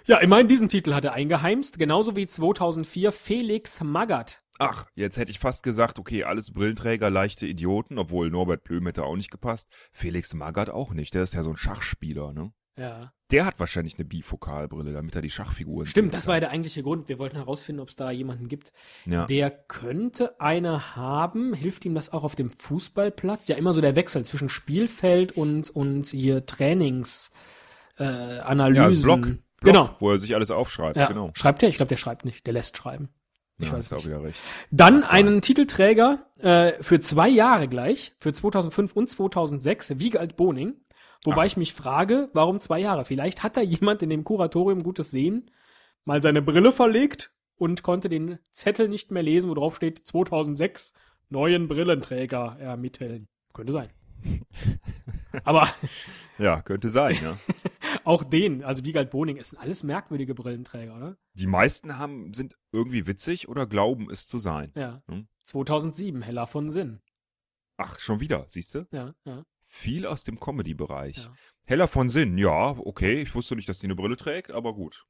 Ja, 0.04 0.18
immerhin 0.18 0.48
diesen 0.48 0.68
Titel 0.68 0.92
hat 0.92 1.04
er 1.06 1.14
eingeheimst, 1.14 1.78
genauso 1.78 2.14
wie 2.14 2.26
2004 2.26 3.10
Felix 3.10 3.82
Magath. 3.82 4.42
Ach, 4.58 4.86
jetzt 4.94 5.18
hätte 5.18 5.30
ich 5.30 5.38
fast 5.38 5.62
gesagt, 5.62 5.98
okay, 5.98 6.24
alles 6.24 6.52
Brillenträger, 6.52 7.10
leichte 7.10 7.46
Idioten, 7.46 7.98
obwohl 7.98 8.30
Norbert 8.30 8.64
Blüm 8.64 8.86
hätte 8.86 9.04
auch 9.04 9.16
nicht 9.16 9.30
gepasst. 9.30 9.68
Felix 9.92 10.32
Magath 10.34 10.70
auch 10.70 10.92
nicht, 10.92 11.14
der 11.14 11.22
ist 11.24 11.34
ja 11.34 11.42
so 11.42 11.50
ein 11.50 11.56
Schachspieler, 11.56 12.32
ne? 12.32 12.52
Ja. 12.78 13.10
Der 13.30 13.46
hat 13.46 13.58
wahrscheinlich 13.58 13.94
eine 13.96 14.04
Bifokalbrille, 14.04 14.92
damit 14.92 15.16
er 15.16 15.22
die 15.22 15.30
Schachfiguren 15.30 15.86
Stimmt, 15.86 16.12
das 16.12 16.24
kann. 16.24 16.28
war 16.28 16.34
ja 16.36 16.40
der 16.40 16.50
eigentliche 16.50 16.82
Grund. 16.82 17.08
Wir 17.08 17.18
wollten 17.18 17.36
herausfinden, 17.36 17.80
ob 17.80 17.88
es 17.88 17.96
da 17.96 18.10
jemanden 18.10 18.48
gibt. 18.48 18.72
Ja. 19.06 19.24
Der 19.26 19.50
könnte 19.50 20.38
eine 20.40 20.94
haben. 20.94 21.54
Hilft 21.54 21.86
ihm 21.86 21.94
das 21.94 22.12
auch 22.12 22.22
auf 22.22 22.36
dem 22.36 22.50
Fußballplatz? 22.50 23.48
Ja, 23.48 23.56
immer 23.56 23.72
so 23.72 23.80
der 23.80 23.96
Wechsel 23.96 24.24
zwischen 24.26 24.50
Spielfeld 24.50 25.32
und, 25.32 25.70
und 25.70 26.08
hier 26.08 26.44
Trainings, 26.44 27.30
äh, 27.98 28.04
Analysen. 28.04 28.76
Ja, 28.82 28.88
also 28.88 29.02
Block, 29.04 29.22
Block, 29.22 29.38
Genau. 29.62 29.96
wo 29.98 30.10
er 30.10 30.18
sich 30.18 30.34
alles 30.34 30.50
aufschreibt, 30.50 30.98
Ja. 30.98 31.06
genau. 31.08 31.30
Schreibt 31.34 31.62
der? 31.62 31.70
Ich 31.70 31.76
glaube, 31.76 31.88
der 31.88 31.96
schreibt 31.96 32.26
nicht. 32.26 32.46
Der 32.46 32.52
lässt 32.52 32.76
schreiben. 32.76 33.08
Ich 33.58 33.68
ja, 33.68 33.72
weiß 33.74 33.92
auch 33.92 33.98
nicht. 33.98 34.06
wieder 34.06 34.22
recht. 34.22 34.42
Dann 34.70 35.02
einen 35.02 35.40
Titelträger 35.40 36.26
äh, 36.38 36.72
für 36.82 37.00
zwei 37.00 37.28
Jahre 37.28 37.68
gleich, 37.68 38.12
für 38.18 38.32
2005 38.32 38.92
und 38.94 39.08
2006, 39.08 39.98
Wiegald 39.98 40.36
Boning. 40.36 40.74
Wobei 41.24 41.42
Ach. 41.42 41.46
ich 41.46 41.56
mich 41.56 41.72
frage, 41.72 42.28
warum 42.34 42.60
zwei 42.60 42.78
Jahre? 42.78 43.04
Vielleicht 43.04 43.42
hat 43.42 43.56
da 43.56 43.62
jemand 43.62 44.02
in 44.02 44.10
dem 44.10 44.24
Kuratorium 44.24 44.82
Gutes 44.82 45.10
Sehen 45.10 45.50
mal 46.04 46.22
seine 46.22 46.42
Brille 46.42 46.70
verlegt 46.70 47.32
und 47.56 47.82
konnte 47.82 48.08
den 48.08 48.38
Zettel 48.52 48.88
nicht 48.88 49.10
mehr 49.10 49.22
lesen, 49.22 49.48
wo 49.50 49.54
drauf 49.54 49.76
steht 49.76 50.06
2006 50.06 50.92
neuen 51.30 51.66
Brillenträger 51.68 52.56
ermitteln. 52.60 53.26
Könnte 53.54 53.72
sein. 53.72 53.90
Aber 55.44 55.68
Ja, 56.38 56.60
könnte 56.60 56.88
sein, 56.88 57.16
ja. 57.22 57.38
auch 58.04 58.24
den, 58.24 58.62
also 58.64 58.84
Wiegald 58.84 59.10
Boning, 59.10 59.36
es 59.36 59.50
sind 59.50 59.58
alles 59.58 59.82
merkwürdige 59.82 60.34
Brillenträger, 60.34 60.96
oder? 60.96 61.16
Die 61.34 61.46
meisten 61.46 61.98
haben, 61.98 62.32
sind 62.34 62.56
irgendwie 62.72 63.06
witzig 63.06 63.48
oder 63.48 63.66
glauben 63.66 64.10
es 64.10 64.28
zu 64.28 64.38
sein. 64.38 64.72
Ja. 64.74 65.02
Hm. 65.08 65.28
2007, 65.42 66.22
Heller 66.22 66.46
von 66.46 66.70
Sinn. 66.70 67.00
Ach, 67.76 67.98
schon 67.98 68.20
wieder, 68.20 68.46
siehst 68.48 68.74
du? 68.74 68.86
Ja, 68.90 69.14
ja. 69.24 69.44
Viel 69.64 70.06
aus 70.06 70.24
dem 70.24 70.40
Comedy-Bereich. 70.40 71.16
Ja. 71.24 71.34
Heller 71.64 71.88
von 71.88 72.08
Sinn, 72.08 72.38
ja, 72.38 72.70
okay. 72.78 73.20
Ich 73.22 73.34
wusste 73.34 73.56
nicht, 73.56 73.68
dass 73.68 73.80
die 73.80 73.86
eine 73.86 73.96
Brille 73.96 74.16
trägt, 74.16 74.52
aber 74.52 74.74
gut. 74.74 75.04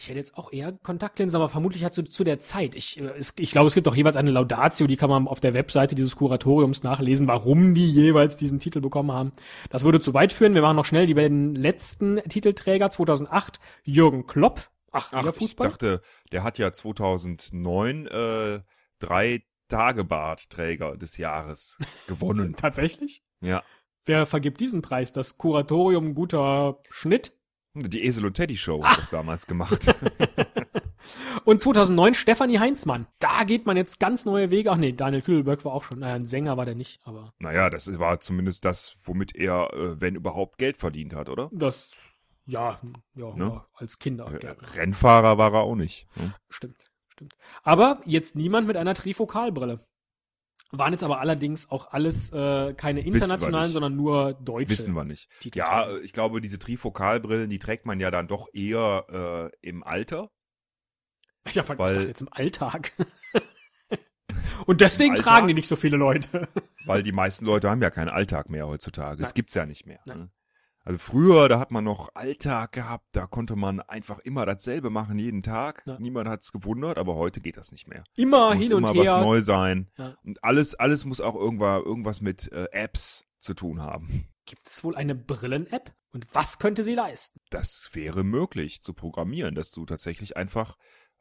Ich 0.00 0.08
hätte 0.08 0.18
jetzt 0.20 0.38
auch 0.38 0.52
eher 0.52 0.72
Kontaktlinsen, 0.72 1.36
aber 1.36 1.48
vermutlich 1.48 1.82
hat 1.84 1.92
zu, 1.92 2.04
zu 2.04 2.22
der 2.22 2.38
Zeit. 2.38 2.76
Ich, 2.76 3.00
äh, 3.00 3.08
es, 3.18 3.34
ich 3.36 3.50
glaube, 3.50 3.66
es 3.66 3.74
gibt 3.74 3.88
auch 3.88 3.96
jeweils 3.96 4.16
eine 4.16 4.30
Laudatio, 4.30 4.86
die 4.86 4.96
kann 4.96 5.10
man 5.10 5.26
auf 5.26 5.40
der 5.40 5.54
Webseite 5.54 5.96
dieses 5.96 6.14
Kuratoriums 6.14 6.84
nachlesen, 6.84 7.26
warum 7.26 7.74
die 7.74 7.90
jeweils 7.92 8.36
diesen 8.36 8.60
Titel 8.60 8.80
bekommen 8.80 9.10
haben. 9.10 9.32
Das 9.70 9.82
würde 9.84 9.98
zu 9.98 10.14
weit 10.14 10.32
führen. 10.32 10.54
Wir 10.54 10.62
machen 10.62 10.76
noch 10.76 10.84
schnell 10.84 11.06
die 11.08 11.14
beiden 11.14 11.56
letzten 11.56 12.18
Titelträger. 12.28 12.90
2008 12.90 13.58
Jürgen 13.82 14.26
Klopp. 14.28 14.70
Ach, 14.92 15.12
Ach, 15.12 15.22
wieder 15.22 15.32
ich 15.32 15.38
Fußball? 15.38 15.68
dachte, 15.68 16.00
der 16.30 16.44
hat 16.44 16.58
ja 16.58 16.72
2009 16.72 18.06
äh, 18.06 18.60
drei 19.00 19.42
Tagebartträger 19.68 20.96
des 20.96 21.16
Jahres 21.16 21.76
gewonnen. 22.06 22.54
Tatsächlich? 22.56 23.22
ja. 23.40 23.64
Wer 24.06 24.24
vergibt 24.24 24.58
diesen 24.60 24.80
Preis? 24.80 25.12
Das 25.12 25.36
Kuratorium 25.36 26.14
guter 26.14 26.78
Schnitt? 26.88 27.37
Die 27.74 28.04
Esel 28.04 28.26
und 28.26 28.34
Teddy 28.34 28.56
Show 28.56 28.82
hat 28.84 28.98
das 28.98 29.10
damals 29.10 29.46
gemacht. 29.46 29.94
Und 31.44 31.62
2009 31.62 32.14
Stefanie 32.14 32.58
Heinzmann. 32.58 33.06
Da 33.18 33.44
geht 33.44 33.64
man 33.66 33.76
jetzt 33.76 33.98
ganz 33.98 34.24
neue 34.24 34.50
Wege. 34.50 34.70
Ach 34.70 34.76
nee, 34.76 34.92
Daniel 34.92 35.22
Kühlberg 35.22 35.64
war 35.64 35.72
auch 35.72 35.84
schon. 35.84 36.00
Naja, 36.00 36.14
ein 36.14 36.26
Sänger 36.26 36.56
war 36.56 36.66
der 36.66 36.74
nicht, 36.74 37.00
aber 37.04 37.32
naja, 37.38 37.70
das 37.70 37.98
war 37.98 38.20
zumindest 38.20 38.64
das, 38.64 38.96
womit 39.04 39.34
er, 39.34 39.72
äh, 39.72 40.00
wenn 40.00 40.16
überhaupt, 40.16 40.58
Geld 40.58 40.76
verdient 40.76 41.14
hat, 41.14 41.28
oder? 41.28 41.48
das, 41.52 41.90
ja, 42.46 42.78
ja, 43.14 43.34
Ne? 43.34 43.62
als 43.74 43.98
Kinder. 43.98 44.26
Äh. 44.32 44.56
Rennfahrer 44.74 45.38
war 45.38 45.54
er 45.54 45.60
auch 45.60 45.76
nicht. 45.76 46.06
Ne? 46.16 46.34
Stimmt, 46.48 46.90
stimmt. 47.08 47.36
Aber 47.62 48.00
jetzt 48.04 48.36
niemand 48.36 48.66
mit 48.66 48.76
einer 48.76 48.94
Trifokalbrille. 48.94 49.86
Waren 50.70 50.92
jetzt 50.92 51.02
aber 51.02 51.20
allerdings 51.20 51.70
auch 51.70 51.92
alles 51.92 52.30
äh, 52.30 52.74
keine 52.74 53.00
internationalen, 53.00 53.72
sondern 53.72 53.96
nur 53.96 54.34
deutsche. 54.34 54.68
Wissen 54.68 54.92
wir 54.92 55.04
nicht. 55.04 55.30
Titel. 55.40 55.58
Ja, 55.58 55.88
äh, 55.88 56.00
ich 56.00 56.12
glaube, 56.12 56.42
diese 56.42 56.58
Trifokalbrillen, 56.58 57.48
die 57.48 57.58
trägt 57.58 57.86
man 57.86 58.00
ja 58.00 58.10
dann 58.10 58.28
doch 58.28 58.48
eher 58.52 59.50
äh, 59.62 59.66
im 59.66 59.82
Alter. 59.82 60.30
Ja, 61.52 61.66
weil, 61.68 61.78
weil- 61.78 61.90
ich 61.90 61.96
dachte 61.96 62.08
jetzt 62.08 62.20
im 62.20 62.28
Alltag. 62.30 62.92
Und 64.66 64.82
deswegen 64.82 65.12
Alltag? 65.12 65.24
tragen 65.24 65.48
die 65.48 65.54
nicht 65.54 65.68
so 65.68 65.76
viele 65.76 65.96
Leute. 65.96 66.48
Weil 66.84 67.02
die 67.02 67.12
meisten 67.12 67.46
Leute 67.46 67.70
haben 67.70 67.80
ja 67.80 67.90
keinen 67.90 68.10
Alltag 68.10 68.50
mehr 68.50 68.66
heutzutage. 68.66 69.22
Das 69.22 69.32
gibt's 69.32 69.54
ja 69.54 69.64
nicht 69.64 69.86
mehr. 69.86 70.00
Ne? 70.04 70.30
Also 70.84 70.98
früher, 70.98 71.48
da 71.48 71.58
hat 71.58 71.70
man 71.70 71.84
noch 71.84 72.08
Alltag 72.14 72.72
gehabt, 72.72 73.04
da 73.12 73.26
konnte 73.26 73.56
man 73.56 73.80
einfach 73.80 74.20
immer 74.20 74.46
dasselbe 74.46 74.90
machen, 74.90 75.18
jeden 75.18 75.42
Tag. 75.42 75.82
Ja. 75.86 75.98
Niemand 75.98 76.28
hat's 76.28 76.50
gewundert, 76.50 76.96
aber 76.98 77.16
heute 77.16 77.40
geht 77.40 77.56
das 77.56 77.72
nicht 77.72 77.88
mehr. 77.88 78.04
Immer 78.16 78.54
Muss 78.54 78.64
hin 78.64 78.74
und 78.74 78.84
immer 78.84 78.94
her. 78.94 79.14
was 79.14 79.22
neu 79.22 79.42
sein. 79.42 79.90
Ja. 79.98 80.16
Und 80.24 80.42
alles, 80.42 80.74
alles 80.74 81.04
muss 81.04 81.20
auch 81.20 81.34
irgendwas, 81.34 81.82
irgendwas 81.84 82.20
mit 82.20 82.50
äh, 82.52 82.68
Apps 82.72 83.26
zu 83.38 83.54
tun 83.54 83.82
haben. 83.82 84.26
Gibt 84.46 84.66
es 84.66 84.82
wohl 84.82 84.96
eine 84.96 85.14
Brillen-App? 85.14 85.92
Und 86.12 86.26
was 86.32 86.58
könnte 86.58 86.84
sie 86.84 86.94
leisten? 86.94 87.38
Das 87.50 87.90
wäre 87.92 88.24
möglich 88.24 88.80
zu 88.80 88.94
programmieren, 88.94 89.54
dass 89.54 89.72
du 89.72 89.84
tatsächlich 89.84 90.38
einfach 90.38 90.76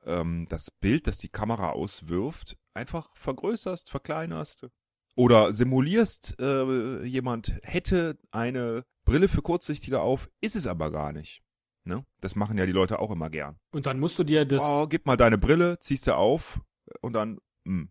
ähm, 0.05 0.47
das 0.49 0.71
Bild, 0.71 1.07
das 1.07 1.17
die 1.17 1.27
Kamera 1.29 1.71
auswirft, 1.71 2.57
einfach 2.73 3.15
vergrößerst, 3.15 3.89
verkleinerst. 3.89 4.67
Oder 5.15 5.51
simulierst, 5.51 6.39
äh, 6.39 7.03
jemand 7.03 7.53
hätte 7.63 8.17
eine 8.31 8.85
Brille 9.07 9.29
für 9.29 9.41
Kurzsichtige 9.41 10.01
auf, 10.01 10.29
ist 10.41 10.57
es 10.57 10.67
aber 10.67 10.91
gar 10.91 11.13
nicht. 11.13 11.41
Ne? 11.85 12.05
Das 12.19 12.35
machen 12.35 12.57
ja 12.57 12.65
die 12.65 12.73
Leute 12.73 12.99
auch 12.99 13.09
immer 13.09 13.29
gern. 13.29 13.57
Und 13.71 13.85
dann 13.85 13.99
musst 13.99 14.19
du 14.19 14.25
dir 14.25 14.43
das. 14.43 14.61
Oh, 14.61 14.85
gib 14.87 15.05
mal 15.05 15.15
deine 15.15 15.37
Brille, 15.37 15.79
ziehst 15.79 16.07
du 16.07 16.15
auf 16.15 16.59
und 16.99 17.13
dann, 17.13 17.39
mh, 17.63 17.87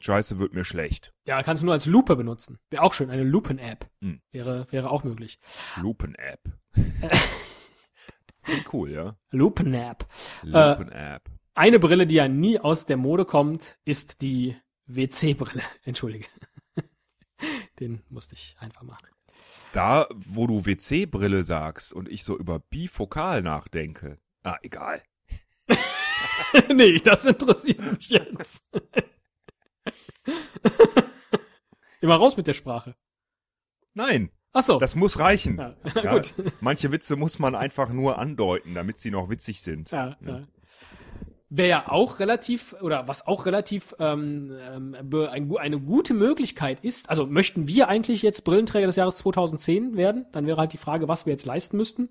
scheiße, 0.00 0.38
wird 0.38 0.52
mir 0.52 0.64
schlecht. 0.64 1.14
Ja, 1.26 1.42
kannst 1.42 1.62
du 1.62 1.64
nur 1.66 1.72
als 1.72 1.86
Lupe 1.86 2.14
benutzen. 2.14 2.58
Wäre 2.68 2.82
auch 2.82 2.92
schön. 2.92 3.08
Eine 3.08 3.24
Lupen-App. 3.24 3.90
Hm. 4.02 4.20
Wäre, 4.32 4.66
wäre 4.70 4.90
auch 4.90 5.02
möglich. 5.02 5.38
Lupen-App. 5.80 6.40
Cool, 8.70 8.90
ja? 8.90 9.16
Lupen-App. 9.30 10.06
Lupen-App. 10.42 11.30
Eine 11.54 11.78
Brille, 11.78 12.06
die 12.06 12.16
ja 12.16 12.28
nie 12.28 12.58
aus 12.60 12.84
der 12.84 12.98
Mode 12.98 13.24
kommt, 13.24 13.78
ist 13.86 14.20
die 14.20 14.54
WC-Brille. 14.84 15.62
Entschuldige. 15.84 16.26
Den 17.80 18.02
musste 18.10 18.34
ich 18.34 18.54
einfach 18.58 18.82
machen. 18.82 19.08
Da, 19.74 20.06
wo 20.14 20.46
du 20.46 20.64
WC-Brille 20.64 21.42
sagst 21.42 21.92
und 21.92 22.08
ich 22.08 22.22
so 22.22 22.38
über 22.38 22.60
bifokal 22.60 23.42
nachdenke. 23.42 24.20
Ah, 24.44 24.56
egal. 24.62 25.02
nee, 26.72 27.00
das 27.00 27.24
interessiert 27.26 27.80
mich 27.80 28.08
jetzt. 28.08 28.64
Immer 32.00 32.14
raus 32.14 32.36
mit 32.36 32.46
der 32.46 32.54
Sprache. 32.54 32.94
Nein, 33.94 34.30
Ach 34.52 34.62
so. 34.62 34.78
das 34.78 34.94
muss 34.94 35.18
reichen. 35.18 35.58
ja. 35.58 35.74
Ja, 36.04 36.14
Gut. 36.14 36.34
Manche 36.60 36.92
Witze 36.92 37.16
muss 37.16 37.40
man 37.40 37.56
einfach 37.56 37.88
nur 37.88 38.18
andeuten, 38.18 38.74
damit 38.74 38.98
sie 38.98 39.10
noch 39.10 39.28
witzig 39.28 39.60
sind. 39.60 39.90
Ja, 39.90 40.16
ja. 40.20 40.46
Wäre 41.56 41.68
ja 41.68 41.84
auch 41.88 42.18
relativ, 42.18 42.74
oder 42.80 43.06
was 43.06 43.26
auch 43.26 43.46
relativ 43.46 43.94
ähm, 44.00 44.56
ähm, 44.74 44.96
ein, 45.30 45.56
eine 45.56 45.78
gute 45.78 46.12
Möglichkeit 46.12 46.80
ist, 46.82 47.08
also 47.08 47.26
möchten 47.26 47.68
wir 47.68 47.88
eigentlich 47.88 48.22
jetzt 48.22 48.42
Brillenträger 48.42 48.86
des 48.86 48.96
Jahres 48.96 49.18
2010 49.18 49.96
werden? 49.96 50.26
Dann 50.32 50.46
wäre 50.46 50.58
halt 50.58 50.72
die 50.72 50.78
Frage, 50.78 51.06
was 51.06 51.26
wir 51.26 51.32
jetzt 51.32 51.46
leisten 51.46 51.76
müssten. 51.76 52.08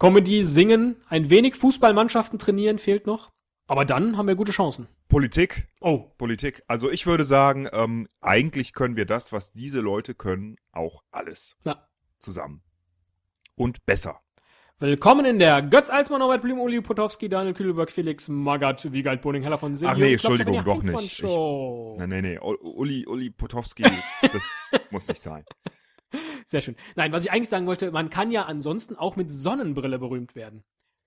Comedy, 0.00 0.42
singen, 0.42 0.96
ein 1.08 1.30
wenig 1.30 1.54
Fußballmannschaften 1.54 2.38
trainieren 2.40 2.78
fehlt 2.78 3.06
noch. 3.06 3.30
Aber 3.68 3.84
dann 3.84 4.16
haben 4.16 4.26
wir 4.28 4.34
gute 4.34 4.52
Chancen. 4.52 4.88
Politik, 5.08 5.68
Oh, 5.80 6.10
Politik. 6.18 6.64
Also 6.66 6.90
ich 6.90 7.06
würde 7.06 7.24
sagen, 7.24 7.68
ähm, 7.72 8.08
eigentlich 8.20 8.72
können 8.72 8.96
wir 8.96 9.06
das, 9.06 9.32
was 9.32 9.52
diese 9.52 9.78
Leute 9.80 10.14
können, 10.16 10.56
auch 10.72 11.04
alles 11.12 11.56
na. 11.62 11.88
zusammen. 12.18 12.62
Und 13.54 13.86
besser. 13.86 14.20
Willkommen 14.78 15.24
in 15.24 15.38
der 15.38 15.62
Götz 15.62 15.88
Alsmann, 15.88 16.18
Norbert 16.20 16.42
Blüm, 16.42 16.60
Uli 16.60 16.82
Potowski, 16.82 17.30
Daniel 17.30 17.54
Kühlberg, 17.54 17.90
Felix 17.90 18.28
Magath, 18.28 18.92
Wiegald 18.92 19.22
Boning, 19.22 19.42
Heller 19.42 19.56
von 19.56 19.74
Sinn. 19.74 19.88
Ach 19.88 19.96
nee, 19.96 20.12
Entschuldigung, 20.12 20.62
doch 20.66 20.82
nicht. 20.82 21.22
Ich- 21.22 22.06
nee, 22.06 22.20
nee. 22.22 22.38
U- 22.38 22.58
Uli, 22.60 23.06
Uli 23.06 23.30
Potowski, 23.30 23.84
das 24.32 24.70
muss 24.90 25.08
nicht 25.08 25.20
sein. 25.22 25.44
Sehr 26.44 26.60
schön. 26.60 26.76
Nein, 26.94 27.10
was 27.10 27.24
ich 27.24 27.32
eigentlich 27.32 27.48
sagen 27.48 27.66
wollte, 27.66 27.90
man 27.90 28.10
kann 28.10 28.30
ja 28.30 28.42
ansonsten 28.42 28.96
auch 28.96 29.16
mit 29.16 29.30
Sonnenbrille 29.30 29.98
berühmt 29.98 30.34
werden. 30.34 30.62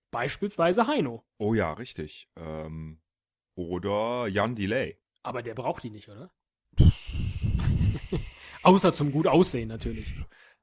Beispielsweise 0.10 0.88
Heino. 0.88 1.24
Oh 1.38 1.54
ja, 1.54 1.72
richtig. 1.74 2.28
Ähm, 2.38 3.00
oder 3.54 4.26
Jan 4.28 4.56
Delay. 4.56 4.98
Aber 5.22 5.44
der 5.44 5.54
braucht 5.54 5.84
die 5.84 5.92
nicht, 5.92 6.10
oder? 6.10 6.32
Außer 8.64 8.94
zum 8.94 9.12
gut 9.12 9.28
aussehen 9.28 9.68
natürlich. 9.70 10.16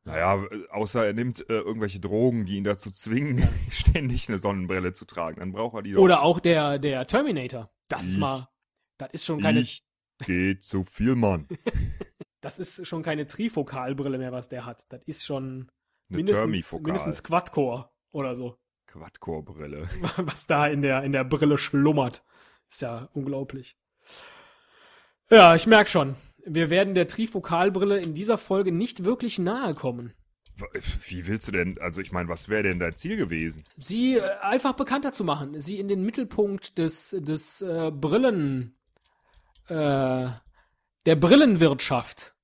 Naja, 0.07 0.41
außer 0.71 1.05
er 1.05 1.13
nimmt 1.13 1.41
äh, 1.51 1.55
irgendwelche 1.59 1.99
Drogen, 1.99 2.47
die 2.47 2.57
ihn 2.57 2.65
dazu 2.65 2.93
zwingen, 2.93 3.47
ständig 3.71 4.29
eine 4.29 4.39
Sonnenbrille 4.39 4.93
zu 4.93 5.05
tragen. 5.05 5.41
Dann 5.41 5.53
braucht 5.53 5.75
er 5.75 5.83
die 5.83 5.93
doch. 5.93 6.01
Oder 6.01 6.23
auch 6.23 6.39
der, 6.39 6.79
der 6.79 7.07
Terminator. 7.07 7.71
Das 7.89 8.03
ist 8.07 8.15
Ich- 8.15 8.19
mal, 8.19 8.49
das 8.99 9.11
ist 9.13 9.25
schon 9.25 9.41
keine, 9.41 9.61
ich 9.61 9.85
geht 10.25 10.63
zu 10.63 10.85
viel, 10.85 11.17
Mann. 11.17 11.49
das 12.41 12.59
ist 12.61 12.87
schon 12.87 13.03
keine 13.03 13.27
Trifokalbrille 13.27 14.17
mehr, 14.19 14.31
was 14.33 14.49
der 14.49 14.65
hat. 14.65 14.87
Das 14.91 15.03
ist 15.07 15.25
schon 15.25 15.71
Eine 16.09 16.17
mindestens, 16.19 16.73
mindestens 16.73 17.23
Quadcore 17.25 17.91
oder 18.13 18.37
so. 18.37 18.57
Quadcore-Brille. 18.87 19.89
was 20.19 20.47
da 20.47 20.69
in 20.69 20.83
der, 20.83 21.03
in 21.03 21.11
der 21.13 21.25
Brille 21.25 21.59
schlummert. 21.59 22.25
Ist 22.71 22.83
ja 22.83 23.09
unglaublich. 23.13 23.77
Ja, 25.31 25.55
ich 25.57 25.67
merk 25.67 25.89
schon. 25.89 26.15
Wir 26.47 26.71
werden 26.71 26.95
der 26.95 27.09
Trifokalbrille 27.09 27.99
in 27.99 28.15
dieser 28.15 28.39
Folge 28.39 28.73
nicht 28.73 29.05
wirklich 29.05 29.39
nahe 29.39 29.75
kommen. 29.75 30.15
Wie 31.09 31.27
willst 31.27 31.49
du 31.49 31.53
denn, 31.53 31.79
also 31.81 32.01
ich 32.01 32.13
meine, 32.13 32.29
was 32.31 32.49
wäre 32.49 32.63
denn 32.63 32.79
dein 32.79 32.97
Ziel 32.97 33.17
gewesen? 33.17 33.65
Sie 33.77 34.15
äh, 34.15 34.23
einfach 34.41 34.73
bekannter 34.73 35.13
zu 35.13 35.23
machen, 35.23 35.61
sie 35.61 35.79
in 35.79 35.89
den 35.89 36.03
Mittelpunkt 36.03 36.79
des, 36.79 37.15
des 37.19 37.61
äh, 37.61 37.91
Brillen, 37.93 38.75
äh, 39.69 39.75
der 41.05 41.17
Brillenwirtschaft 41.17 42.35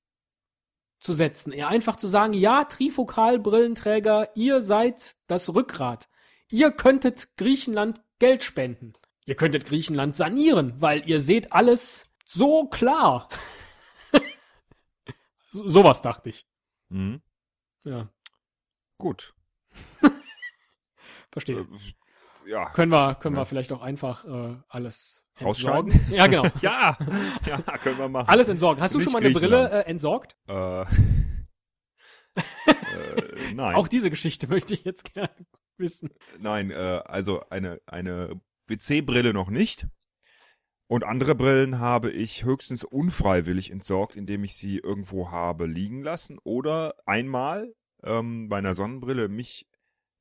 zu 0.98 1.14
setzen. 1.14 1.52
Ihr 1.52 1.68
einfach 1.68 1.96
zu 1.96 2.06
sagen, 2.06 2.34
ja, 2.34 2.64
Trifokalbrillenträger, 2.64 4.30
ihr 4.34 4.60
seid 4.60 5.16
das 5.26 5.54
Rückgrat. 5.54 6.08
Ihr 6.50 6.70
könntet 6.70 7.36
Griechenland 7.38 8.02
Geld 8.18 8.42
spenden. 8.42 8.92
Ihr 9.24 9.36
könntet 9.36 9.64
Griechenland 9.64 10.14
sanieren, 10.14 10.74
weil 10.78 11.08
ihr 11.08 11.20
seht 11.20 11.52
alles 11.52 12.06
so 12.26 12.66
klar. 12.66 13.28
so, 15.52 15.68
sowas 15.68 16.02
dachte 16.02 16.28
ich. 16.30 16.46
Hm? 16.90 17.22
Ja, 17.84 18.08
Gut. 18.98 19.34
verstehe. 21.32 21.60
Äh, 21.60 22.50
ja. 22.50 22.70
Können 22.70 22.92
wir, 22.92 23.14
können 23.16 23.34
wir 23.36 23.40
Ja. 23.40 23.44
vielleicht 23.44 23.72
auch 23.72 23.82
einfach 23.82 24.24
äh, 24.24 24.56
alles 24.68 25.24
entsorgen? 25.38 25.92
Ja, 26.10 26.26
genau. 26.26 26.42
Ja, 26.60 26.96
ja, 27.46 27.60
können 27.78 27.98
wir 27.98 28.08
machen. 28.08 28.28
Alles 28.28 28.48
entsorgen. 28.48 28.80
Hast 28.82 28.94
du 28.94 28.98
Nicht 28.98 29.04
schon 29.04 29.12
mal 29.12 29.24
eine 29.24 29.34
Brille 29.34 29.70
äh, 29.70 29.88
entsorgt? 29.90 30.36
Äh, 30.48 30.82
Äh, 32.34 33.52
nein. 33.54 33.74
Auch 33.74 33.88
diese 33.88 34.08
Geschichte 34.10 34.46
möchte 34.48 34.72
ich 34.74 34.84
jetzt 34.84 35.12
gerne 35.12 35.34
wissen. 35.76 36.10
Nein, 36.38 36.70
äh, 36.70 37.02
also 37.04 37.42
eine, 37.50 37.80
eine 37.86 38.40
WC-Brille 38.68 39.32
noch 39.34 39.50
nicht. 39.50 39.86
Und 40.88 41.04
andere 41.04 41.34
Brillen 41.34 41.78
habe 41.78 42.10
ich 42.10 42.44
höchstens 42.44 42.84
unfreiwillig 42.84 43.70
entsorgt, 43.70 44.14
indem 44.16 44.44
ich 44.44 44.54
sie 44.56 44.78
irgendwo 44.78 45.30
habe 45.30 45.66
liegen 45.66 46.02
lassen 46.02 46.38
oder 46.44 46.94
einmal 47.06 47.74
ähm, 48.02 48.48
bei 48.48 48.58
einer 48.58 48.74
Sonnenbrille 48.74 49.28
mich 49.28 49.66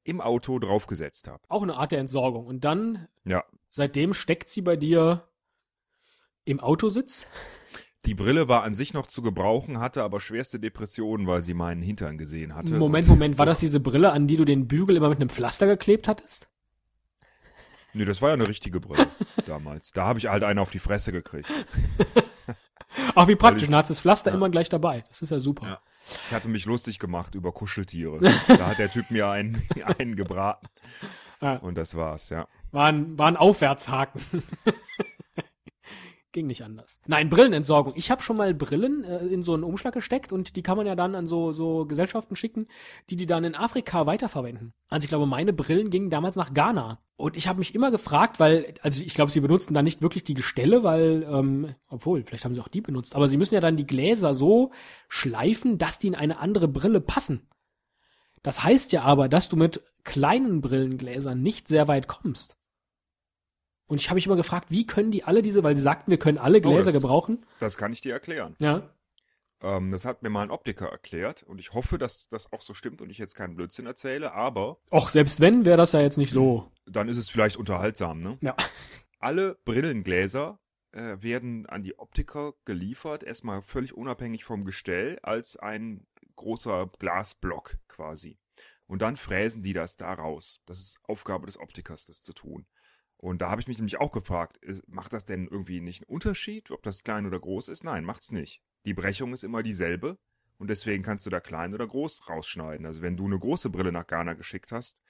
im 0.04 0.22
Auto 0.22 0.60
draufgesetzt 0.60 1.28
habe. 1.28 1.42
Auch 1.50 1.62
eine 1.64 1.76
Art 1.76 1.92
der 1.92 2.00
Entsorgung. 2.00 2.46
Und 2.46 2.64
dann, 2.64 3.08
Ja, 3.26 3.44
seitdem 3.72 4.14
steckt 4.14 4.50
sie 4.50 4.62
bei 4.62 4.76
dir 4.76 5.28
im 6.46 6.60
Autositz. 6.60 7.28
die 8.06 8.16
Brille 8.16 8.48
war 8.48 8.64
an 8.64 8.74
sich 8.74 8.94
noch 8.94 9.08
zu 9.08 9.22
gebrauchen, 9.22 9.80
hatte 9.80 10.04
aber 10.04 10.20
schwerste 10.20 10.60
Depressionen, 10.60 11.28
weil 11.28 11.44
sie 11.44 11.54
meinen 11.54 11.82
Hintern 11.82 12.18
gesehen 12.18 12.56
hatte. 12.56 12.74
Moment, 12.78 13.08
Moment, 13.08 13.38
war 13.38 13.46
das 13.46 13.60
diese 13.60 13.80
Brille, 13.80 14.12
an 14.12 14.28
die 14.28 14.38
du 14.38 14.46
den 14.46 14.68
Bügel 14.68 14.96
immer 14.96 15.10
mit 15.10 15.20
einem 15.20 15.30
Pflaster 15.30 15.68
geklebt 15.68 16.08
hattest? 16.08 16.48
Nee, 17.94 18.06
das 18.06 18.22
war 18.22 18.30
ja 18.30 18.34
eine 18.34 18.48
richtige 18.48 18.80
Brille 18.80 19.08
damals. 19.46 19.92
Da 19.92 20.06
habe 20.06 20.20
ich 20.20 20.28
halt 20.28 20.44
einen 20.44 20.60
auf 20.60 20.70
die 20.70 20.80
Fresse 20.80 21.12
gekriegt. 21.12 21.52
Ach, 23.16 23.28
wie 23.28 23.36
praktisch, 23.36 23.68
dann 23.70 23.76
hast 23.76 23.90
du 23.90 23.94
das 23.94 24.02
Pflaster 24.02 24.32
ja. 24.32 24.38
immer 24.38 24.50
gleich 24.50 24.70
dabei. 24.70 25.06
Das 25.10 25.22
ist 25.22 25.30
ja 25.30 25.40
super. 25.40 25.66
Ja. 25.66 25.80
Ich 26.28 26.34
hatte 26.34 26.50
mich 26.50 26.66
lustig 26.66 27.00
gemacht 27.00 27.36
über 27.36 27.52
Kuscheltiere. 27.52 28.20
da 28.48 28.68
hat 28.68 28.80
der 28.80 28.92
Typ 28.92 29.12
mir 29.12 29.30
einen, 29.30 29.62
einen 29.98 30.16
gebraten. 30.16 30.68
Ja. 31.42 31.56
Und 31.58 31.78
das 31.78 31.96
war's, 31.96 32.30
ja. 32.30 32.48
War 32.72 32.88
ein, 32.88 33.18
war 33.18 33.28
ein 33.28 33.38
Aufwärtshaken. 33.38 34.22
Ging 36.34 36.48
nicht 36.48 36.64
anders. 36.64 37.02
Nein, 37.08 37.30
Brillenentsorgung. 37.30 37.92
Ich 37.98 38.10
habe 38.10 38.22
schon 38.22 38.38
mal 38.38 38.54
Brillen 38.54 39.04
äh, 39.04 39.26
in 39.26 39.44
so 39.44 39.54
einen 39.54 39.66
Umschlag 39.66 39.94
gesteckt 39.94 40.32
und 40.32 40.56
die 40.56 40.64
kann 40.64 40.78
man 40.78 40.88
ja 40.88 40.96
dann 40.96 41.14
an 41.14 41.28
so, 41.28 41.52
so 41.52 41.86
Gesellschaften 41.86 42.38
schicken, 42.38 42.68
die 43.10 43.18
die 43.18 43.26
dann 43.26 43.44
in 43.44 43.54
Afrika 43.54 44.06
weiterverwenden. 44.06 44.74
Also 44.88 45.04
ich 45.04 45.10
glaube, 45.10 45.26
meine 45.26 45.52
Brillen 45.52 45.90
gingen 45.90 46.10
damals 46.10 46.38
nach 46.38 46.54
Ghana. 46.54 47.00
Und 47.18 47.36
ich 47.36 47.48
habe 47.50 47.60
mich 47.60 47.76
immer 47.76 47.92
gefragt, 47.92 48.40
weil, 48.40 48.74
also 48.82 49.02
ich 49.02 49.14
glaube, 49.14 49.32
sie 49.32 49.42
benutzen 49.42 49.74
da 49.74 49.84
nicht 49.84 50.02
wirklich 50.02 50.24
die 50.24 50.34
Gestelle, 50.34 50.84
weil, 50.84 51.28
ähm, 51.30 51.76
obwohl, 51.90 52.24
vielleicht 52.24 52.46
haben 52.46 52.56
sie 52.56 52.62
auch 52.62 52.70
die 52.70 52.82
benutzt, 52.82 53.14
aber 53.14 53.28
sie 53.28 53.38
müssen 53.38 53.54
ja 53.54 53.62
dann 53.62 53.76
die 53.76 53.86
Gläser 53.86 54.34
so 54.34 54.72
schleifen, 55.10 55.78
dass 55.78 56.00
die 56.00 56.08
in 56.08 56.16
eine 56.16 56.40
andere 56.40 56.70
Brille 56.70 57.02
passen. 57.02 57.50
Das 58.42 58.64
heißt 58.64 58.94
ja 58.94 59.04
aber, 59.04 59.28
dass 59.28 59.50
du 59.50 59.58
mit 59.58 59.84
kleinen 60.04 60.62
Brillengläsern 60.62 61.42
nicht 61.42 61.68
sehr 61.68 61.88
weit 61.88 62.08
kommst. 62.08 62.58
Und 63.92 64.00
ich 64.00 64.08
habe 64.10 64.16
mich 64.16 64.26
immer 64.26 64.38
gefragt, 64.38 64.68
wie 64.70 64.88
können 64.88 65.12
die 65.12 65.26
alle 65.26 65.42
diese, 65.42 65.64
weil 65.64 65.76
sie 65.76 65.82
sagten, 65.82 66.12
wir 66.12 66.18
können 66.18 66.38
alle 66.38 66.62
Gläser 66.62 66.94
das- 66.94 66.94
gebrauchen. 66.94 67.46
Das 67.60 67.76
kann 67.78 67.92
ich 67.92 68.00
dir 68.00 68.14
erklären. 68.14 68.56
Ja. 68.60 68.90
Ähm, 69.62 69.92
das 69.92 70.06
hat 70.06 70.24
mir 70.24 70.30
mal 70.30 70.44
ein 70.44 70.50
Optiker 70.50 70.88
erklärt 70.88 71.44
und 71.44 71.60
ich 71.60 71.74
hoffe, 71.74 71.98
dass 71.98 72.30
das 72.30 72.54
auch 72.54 72.62
so 72.62 72.74
stimmt 72.74 73.02
und 73.02 73.10
ich 73.10 73.18
jetzt 73.18 73.36
keinen 73.36 73.54
Blödsinn 73.58 73.86
erzähle, 73.86 74.32
aber 74.32 74.78
Och, 74.94 75.10
selbst 75.10 75.42
wenn, 75.42 75.66
wäre 75.66 75.76
das 75.76 75.92
ja 75.92 76.00
jetzt 76.00 76.18
nicht 76.18 76.32
so. 76.32 76.72
dann 76.86 77.10
ist 77.10 77.18
es 77.18 77.30
vielleicht 77.30 77.58
unterhaltsam, 77.58 78.22
ne? 78.22 78.38
Ja. 78.40 78.56
Alle 79.20 79.58
Brillengläser 79.66 80.58
äh, 80.94 81.18
werden 81.20 81.66
an 81.66 81.84
die 81.84 82.00
Optiker 82.00 82.54
geliefert, 82.64 83.24
erstmal 83.24 83.62
völlig 83.62 83.94
unabhängig 83.94 84.46
vom 84.46 84.64
Gestell, 84.64 85.20
als 85.22 85.58
ein 85.58 86.08
großer 86.38 86.90
Glasblock 86.98 87.76
quasi. 87.90 88.38
Und 88.88 89.02
dann 89.02 89.18
fräsen 89.18 89.62
die 89.64 89.74
das 89.74 89.98
da 89.98 90.14
raus. 90.14 90.62
Das 90.66 90.80
ist 90.80 90.98
Aufgabe 91.08 91.46
des 91.46 91.60
Optikers, 91.60 92.06
das 92.06 92.24
zu 92.24 92.32
tun. 92.34 92.66
Und 93.22 93.42
da 93.42 93.50
habe 93.52 93.62
ich 93.62 93.68
mich 93.68 93.78
nämlich 93.78 94.00
auch 94.02 94.12
gefragt, 94.12 94.58
ist- 94.58 94.84
macht 94.90 95.14
das 95.14 95.26
denn 95.26 95.48
irgendwie 95.48 95.80
nicht 95.80 96.02
einen 96.04 96.14
Unterschied, 96.14 96.72
ob 96.72 96.82
das 96.84 97.04
klein 97.04 97.26
oder 97.26 97.40
groß 97.40 97.70
ist? 97.70 97.84
Nein, 97.84 98.04
macht's 98.04 98.32
nicht. 98.32 98.62
Die 98.86 98.94
Brechung 98.96 99.32
ist 99.32 99.44
immer 99.44 99.62
dieselbe 99.64 100.18
und 100.58 100.70
deswegen 100.70 101.04
kannst 101.04 101.26
du 101.26 101.30
da 101.30 101.40
klein 101.40 101.74
oder 101.74 101.88
groß 101.88 102.28
rausschneiden. 102.30 102.86
Also 102.86 103.02
wenn 103.04 103.18
du 103.18 103.26
eine 103.26 103.38
große 103.38 103.70
Brille 103.70 103.92
nach 103.92 104.08
Ghana 104.08 104.34
geschickt 104.34 104.72
hast, 104.72 105.02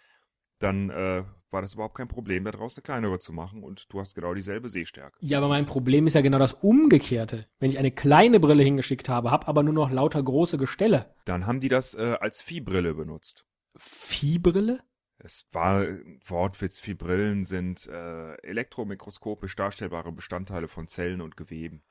dann 0.59 0.89
äh, 0.91 1.23
war 1.49 1.61
das 1.61 1.73
überhaupt 1.73 1.95
kein 1.95 2.07
Problem, 2.09 2.43
daraus 2.43 2.77
eine 2.77 2.83
kleinere 2.83 3.17
zu 3.17 3.33
machen 3.33 3.63
und 3.63 3.91
du 3.91 3.99
hast 3.99 4.13
genau 4.13 4.33
dieselbe 4.33 4.69
Sehstärke. 4.69 5.17
Ja, 5.21 5.39
aber 5.39 5.47
mein 5.47 5.65
Problem 5.65 6.05
ist 6.05 6.13
ja 6.13 6.21
genau 6.21 6.37
das 6.37 6.53
Umgekehrte. 6.53 7.47
Wenn 7.59 7.71
ich 7.71 7.79
eine 7.79 7.91
kleine 7.91 8.39
Brille 8.39 8.61
hingeschickt 8.61 9.09
habe, 9.09 9.31
habe 9.31 9.47
aber 9.47 9.63
nur 9.63 9.73
noch 9.73 9.89
lauter 9.89 10.21
große 10.21 10.57
Gestelle. 10.59 11.15
Dann 11.25 11.47
haben 11.47 11.61
die 11.61 11.69
das 11.69 11.95
äh, 11.95 12.17
als 12.19 12.41
Viehbrille 12.41 12.93
benutzt. 12.93 13.45
Viehbrille? 13.77 14.81
Es 15.23 15.47
war 15.51 15.85
Wortwitz, 16.25 16.79
Viehbrillen 16.79 17.45
sind 17.45 17.85
äh, 17.87 18.33
elektromikroskopisch 18.41 19.55
darstellbare 19.55 20.11
Bestandteile 20.11 20.67
von 20.67 20.87
Zellen 20.87 21.21
und 21.21 21.37
Geweben. 21.37 21.83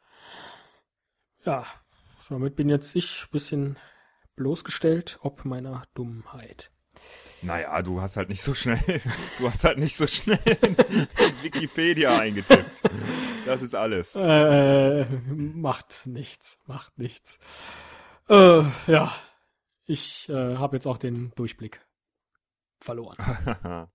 Ja, 1.44 1.64
damit 2.28 2.56
bin 2.56 2.68
jetzt 2.68 2.96
ich 2.96 3.24
ein 3.24 3.30
bisschen 3.30 3.78
bloßgestellt, 4.34 5.20
ob 5.22 5.44
meiner 5.44 5.84
Dummheit. 5.94 6.72
Naja, 7.42 7.80
du 7.82 8.00
hast 8.00 8.16
halt 8.16 8.30
nicht 8.30 8.42
so 8.42 8.54
schnell, 8.54 8.80
du 9.38 9.48
hast 9.48 9.62
halt 9.62 9.78
nicht 9.78 9.96
so 9.96 10.08
schnell 10.08 10.40
in 10.60 10.76
Wikipedia 11.42 12.18
eingetippt. 12.18 12.82
Das 13.46 13.62
ist 13.62 13.74
alles. 13.74 14.16
Äh, 14.16 15.04
macht 15.04 16.06
nichts, 16.06 16.58
macht 16.66 16.98
nichts. 16.98 17.38
Äh, 18.28 18.64
ja, 18.88 19.14
ich 19.86 20.28
äh, 20.28 20.56
habe 20.56 20.76
jetzt 20.76 20.86
auch 20.86 20.98
den 20.98 21.32
Durchblick 21.36 21.80
verloren. 22.84 23.16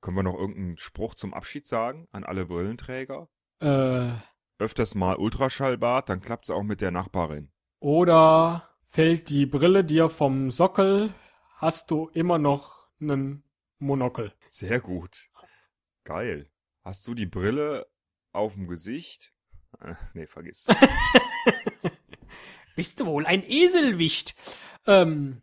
Können 0.00 0.16
wir 0.16 0.22
noch 0.22 0.38
irgendeinen 0.38 0.78
Spruch 0.78 1.14
zum 1.14 1.34
Abschied 1.34 1.66
sagen 1.66 2.06
an 2.12 2.24
alle 2.24 2.46
Brillenträger? 2.46 3.28
äh, 3.60 4.10
Öfters 4.60 4.94
mal 4.96 5.16
Ultraschallbad, 5.16 6.08
dann 6.08 6.20
klappt's 6.20 6.50
auch 6.50 6.62
mit 6.64 6.80
der 6.80 6.90
Nachbarin. 6.90 7.52
oder 7.80 8.68
fällt 8.86 9.28
die 9.28 9.46
Brille 9.46 9.84
dir 9.84 10.08
vom 10.08 10.50
Sockel, 10.50 11.12
hast 11.56 11.90
du 11.90 12.08
immer 12.14 12.38
noch 12.38 12.88
einen 13.00 13.44
Monokel. 13.78 14.32
Sehr 14.48 14.80
gut. 14.80 15.30
Geil. 16.04 16.50
Hast 16.84 17.06
du 17.06 17.14
die 17.14 17.26
Brille 17.26 17.86
auf 18.32 18.54
dem 18.54 18.66
Gesicht? 18.66 19.32
Äh, 19.80 19.94
nee, 20.14 20.26
vergiss. 20.26 20.66
es. 20.68 20.76
Bist 22.76 23.00
du 23.00 23.06
wohl 23.06 23.26
ein 23.26 23.42
Eselwicht? 23.48 24.34
Ähm, 24.86 25.42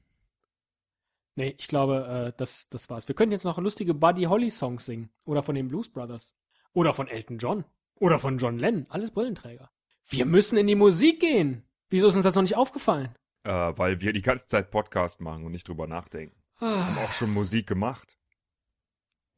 nee, 1.35 1.55
ich 1.57 1.67
glaube, 1.67 2.33
äh, 2.33 2.37
das, 2.37 2.67
das 2.69 2.89
war's. 2.89 3.07
Wir 3.07 3.15
können 3.15 3.31
jetzt 3.31 3.43
noch 3.45 3.57
lustige 3.57 3.93
Buddy 3.93 4.23
Holly 4.23 4.49
Songs 4.51 4.85
singen. 4.85 5.09
Oder 5.25 5.43
von 5.43 5.55
den 5.55 5.67
Blues 5.67 5.89
Brothers. 5.89 6.33
Oder 6.73 6.93
von 6.93 7.07
Elton 7.07 7.37
John. 7.37 7.63
Oder 7.95 8.19
von 8.19 8.37
John 8.37 8.57
Lennon. 8.57 8.85
Alles 8.89 9.11
Brillenträger. 9.11 9.71
Wir 10.07 10.25
müssen 10.25 10.57
in 10.57 10.67
die 10.67 10.75
Musik 10.75 11.19
gehen. 11.21 11.63
Wieso 11.89 12.07
ist 12.07 12.15
uns 12.15 12.23
das 12.23 12.35
noch 12.35 12.41
nicht 12.41 12.57
aufgefallen? 12.57 13.15
äh, 13.43 13.73
weil 13.77 14.01
wir 14.01 14.11
die 14.11 14.23
ganze 14.23 14.47
Zeit 14.47 14.71
Podcast 14.71 15.21
machen 15.21 15.45
und 15.45 15.51
nicht 15.51 15.67
drüber 15.67 15.85
nachdenken. 15.87 16.35
Haben 16.55 16.97
Ah, 16.97 17.03
auch 17.03 17.11
schon 17.11 17.31
Musik 17.31 17.67
gemacht. 17.67 18.17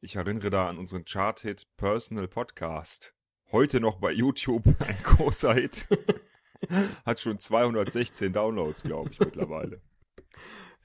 Ich 0.00 0.16
erinnere 0.16 0.48
da 0.50 0.68
an 0.68 0.78
unseren 0.78 1.04
Chart-Hit 1.04 1.66
Personal 1.76 2.26
Podcast. 2.28 3.14
Heute 3.52 3.80
noch 3.80 3.96
bei 3.96 4.12
YouTube 4.12 4.64
ein 4.80 4.96
großer 5.02 5.52
Hit. 5.54 5.88
Hat 7.04 7.20
schon 7.20 7.38
216 7.38 8.32
Downloads, 8.32 8.82
glaube 8.82 9.10
ich, 9.10 9.20
mittlerweile. 9.20 9.80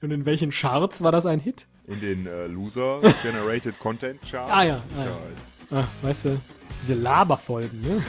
Und 0.04 0.10
in 0.10 0.26
welchen 0.26 0.50
Charts 0.50 1.02
war 1.02 1.12
das 1.12 1.24
ein 1.24 1.40
Hit? 1.40 1.66
In 1.86 1.98
den 1.98 2.26
äh, 2.26 2.46
Loser 2.46 3.00
Generated 3.22 3.78
Content 3.78 4.20
Charts. 4.30 4.52
Ah 4.52 4.62
ja, 4.62 4.82
ah 4.98 5.04
ja. 5.72 5.78
Ah, 5.80 5.84
weißt 6.02 6.26
du, 6.26 6.40
diese 6.82 6.92
Laberfolgen, 6.92 7.80
ne? 7.80 8.02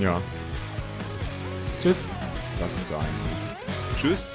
ja, 0.00 0.20
Tschüss. 1.80 2.08
lass 2.60 2.76
es 2.76 2.88
sein. 2.88 3.06
Tschüss. 3.96 4.34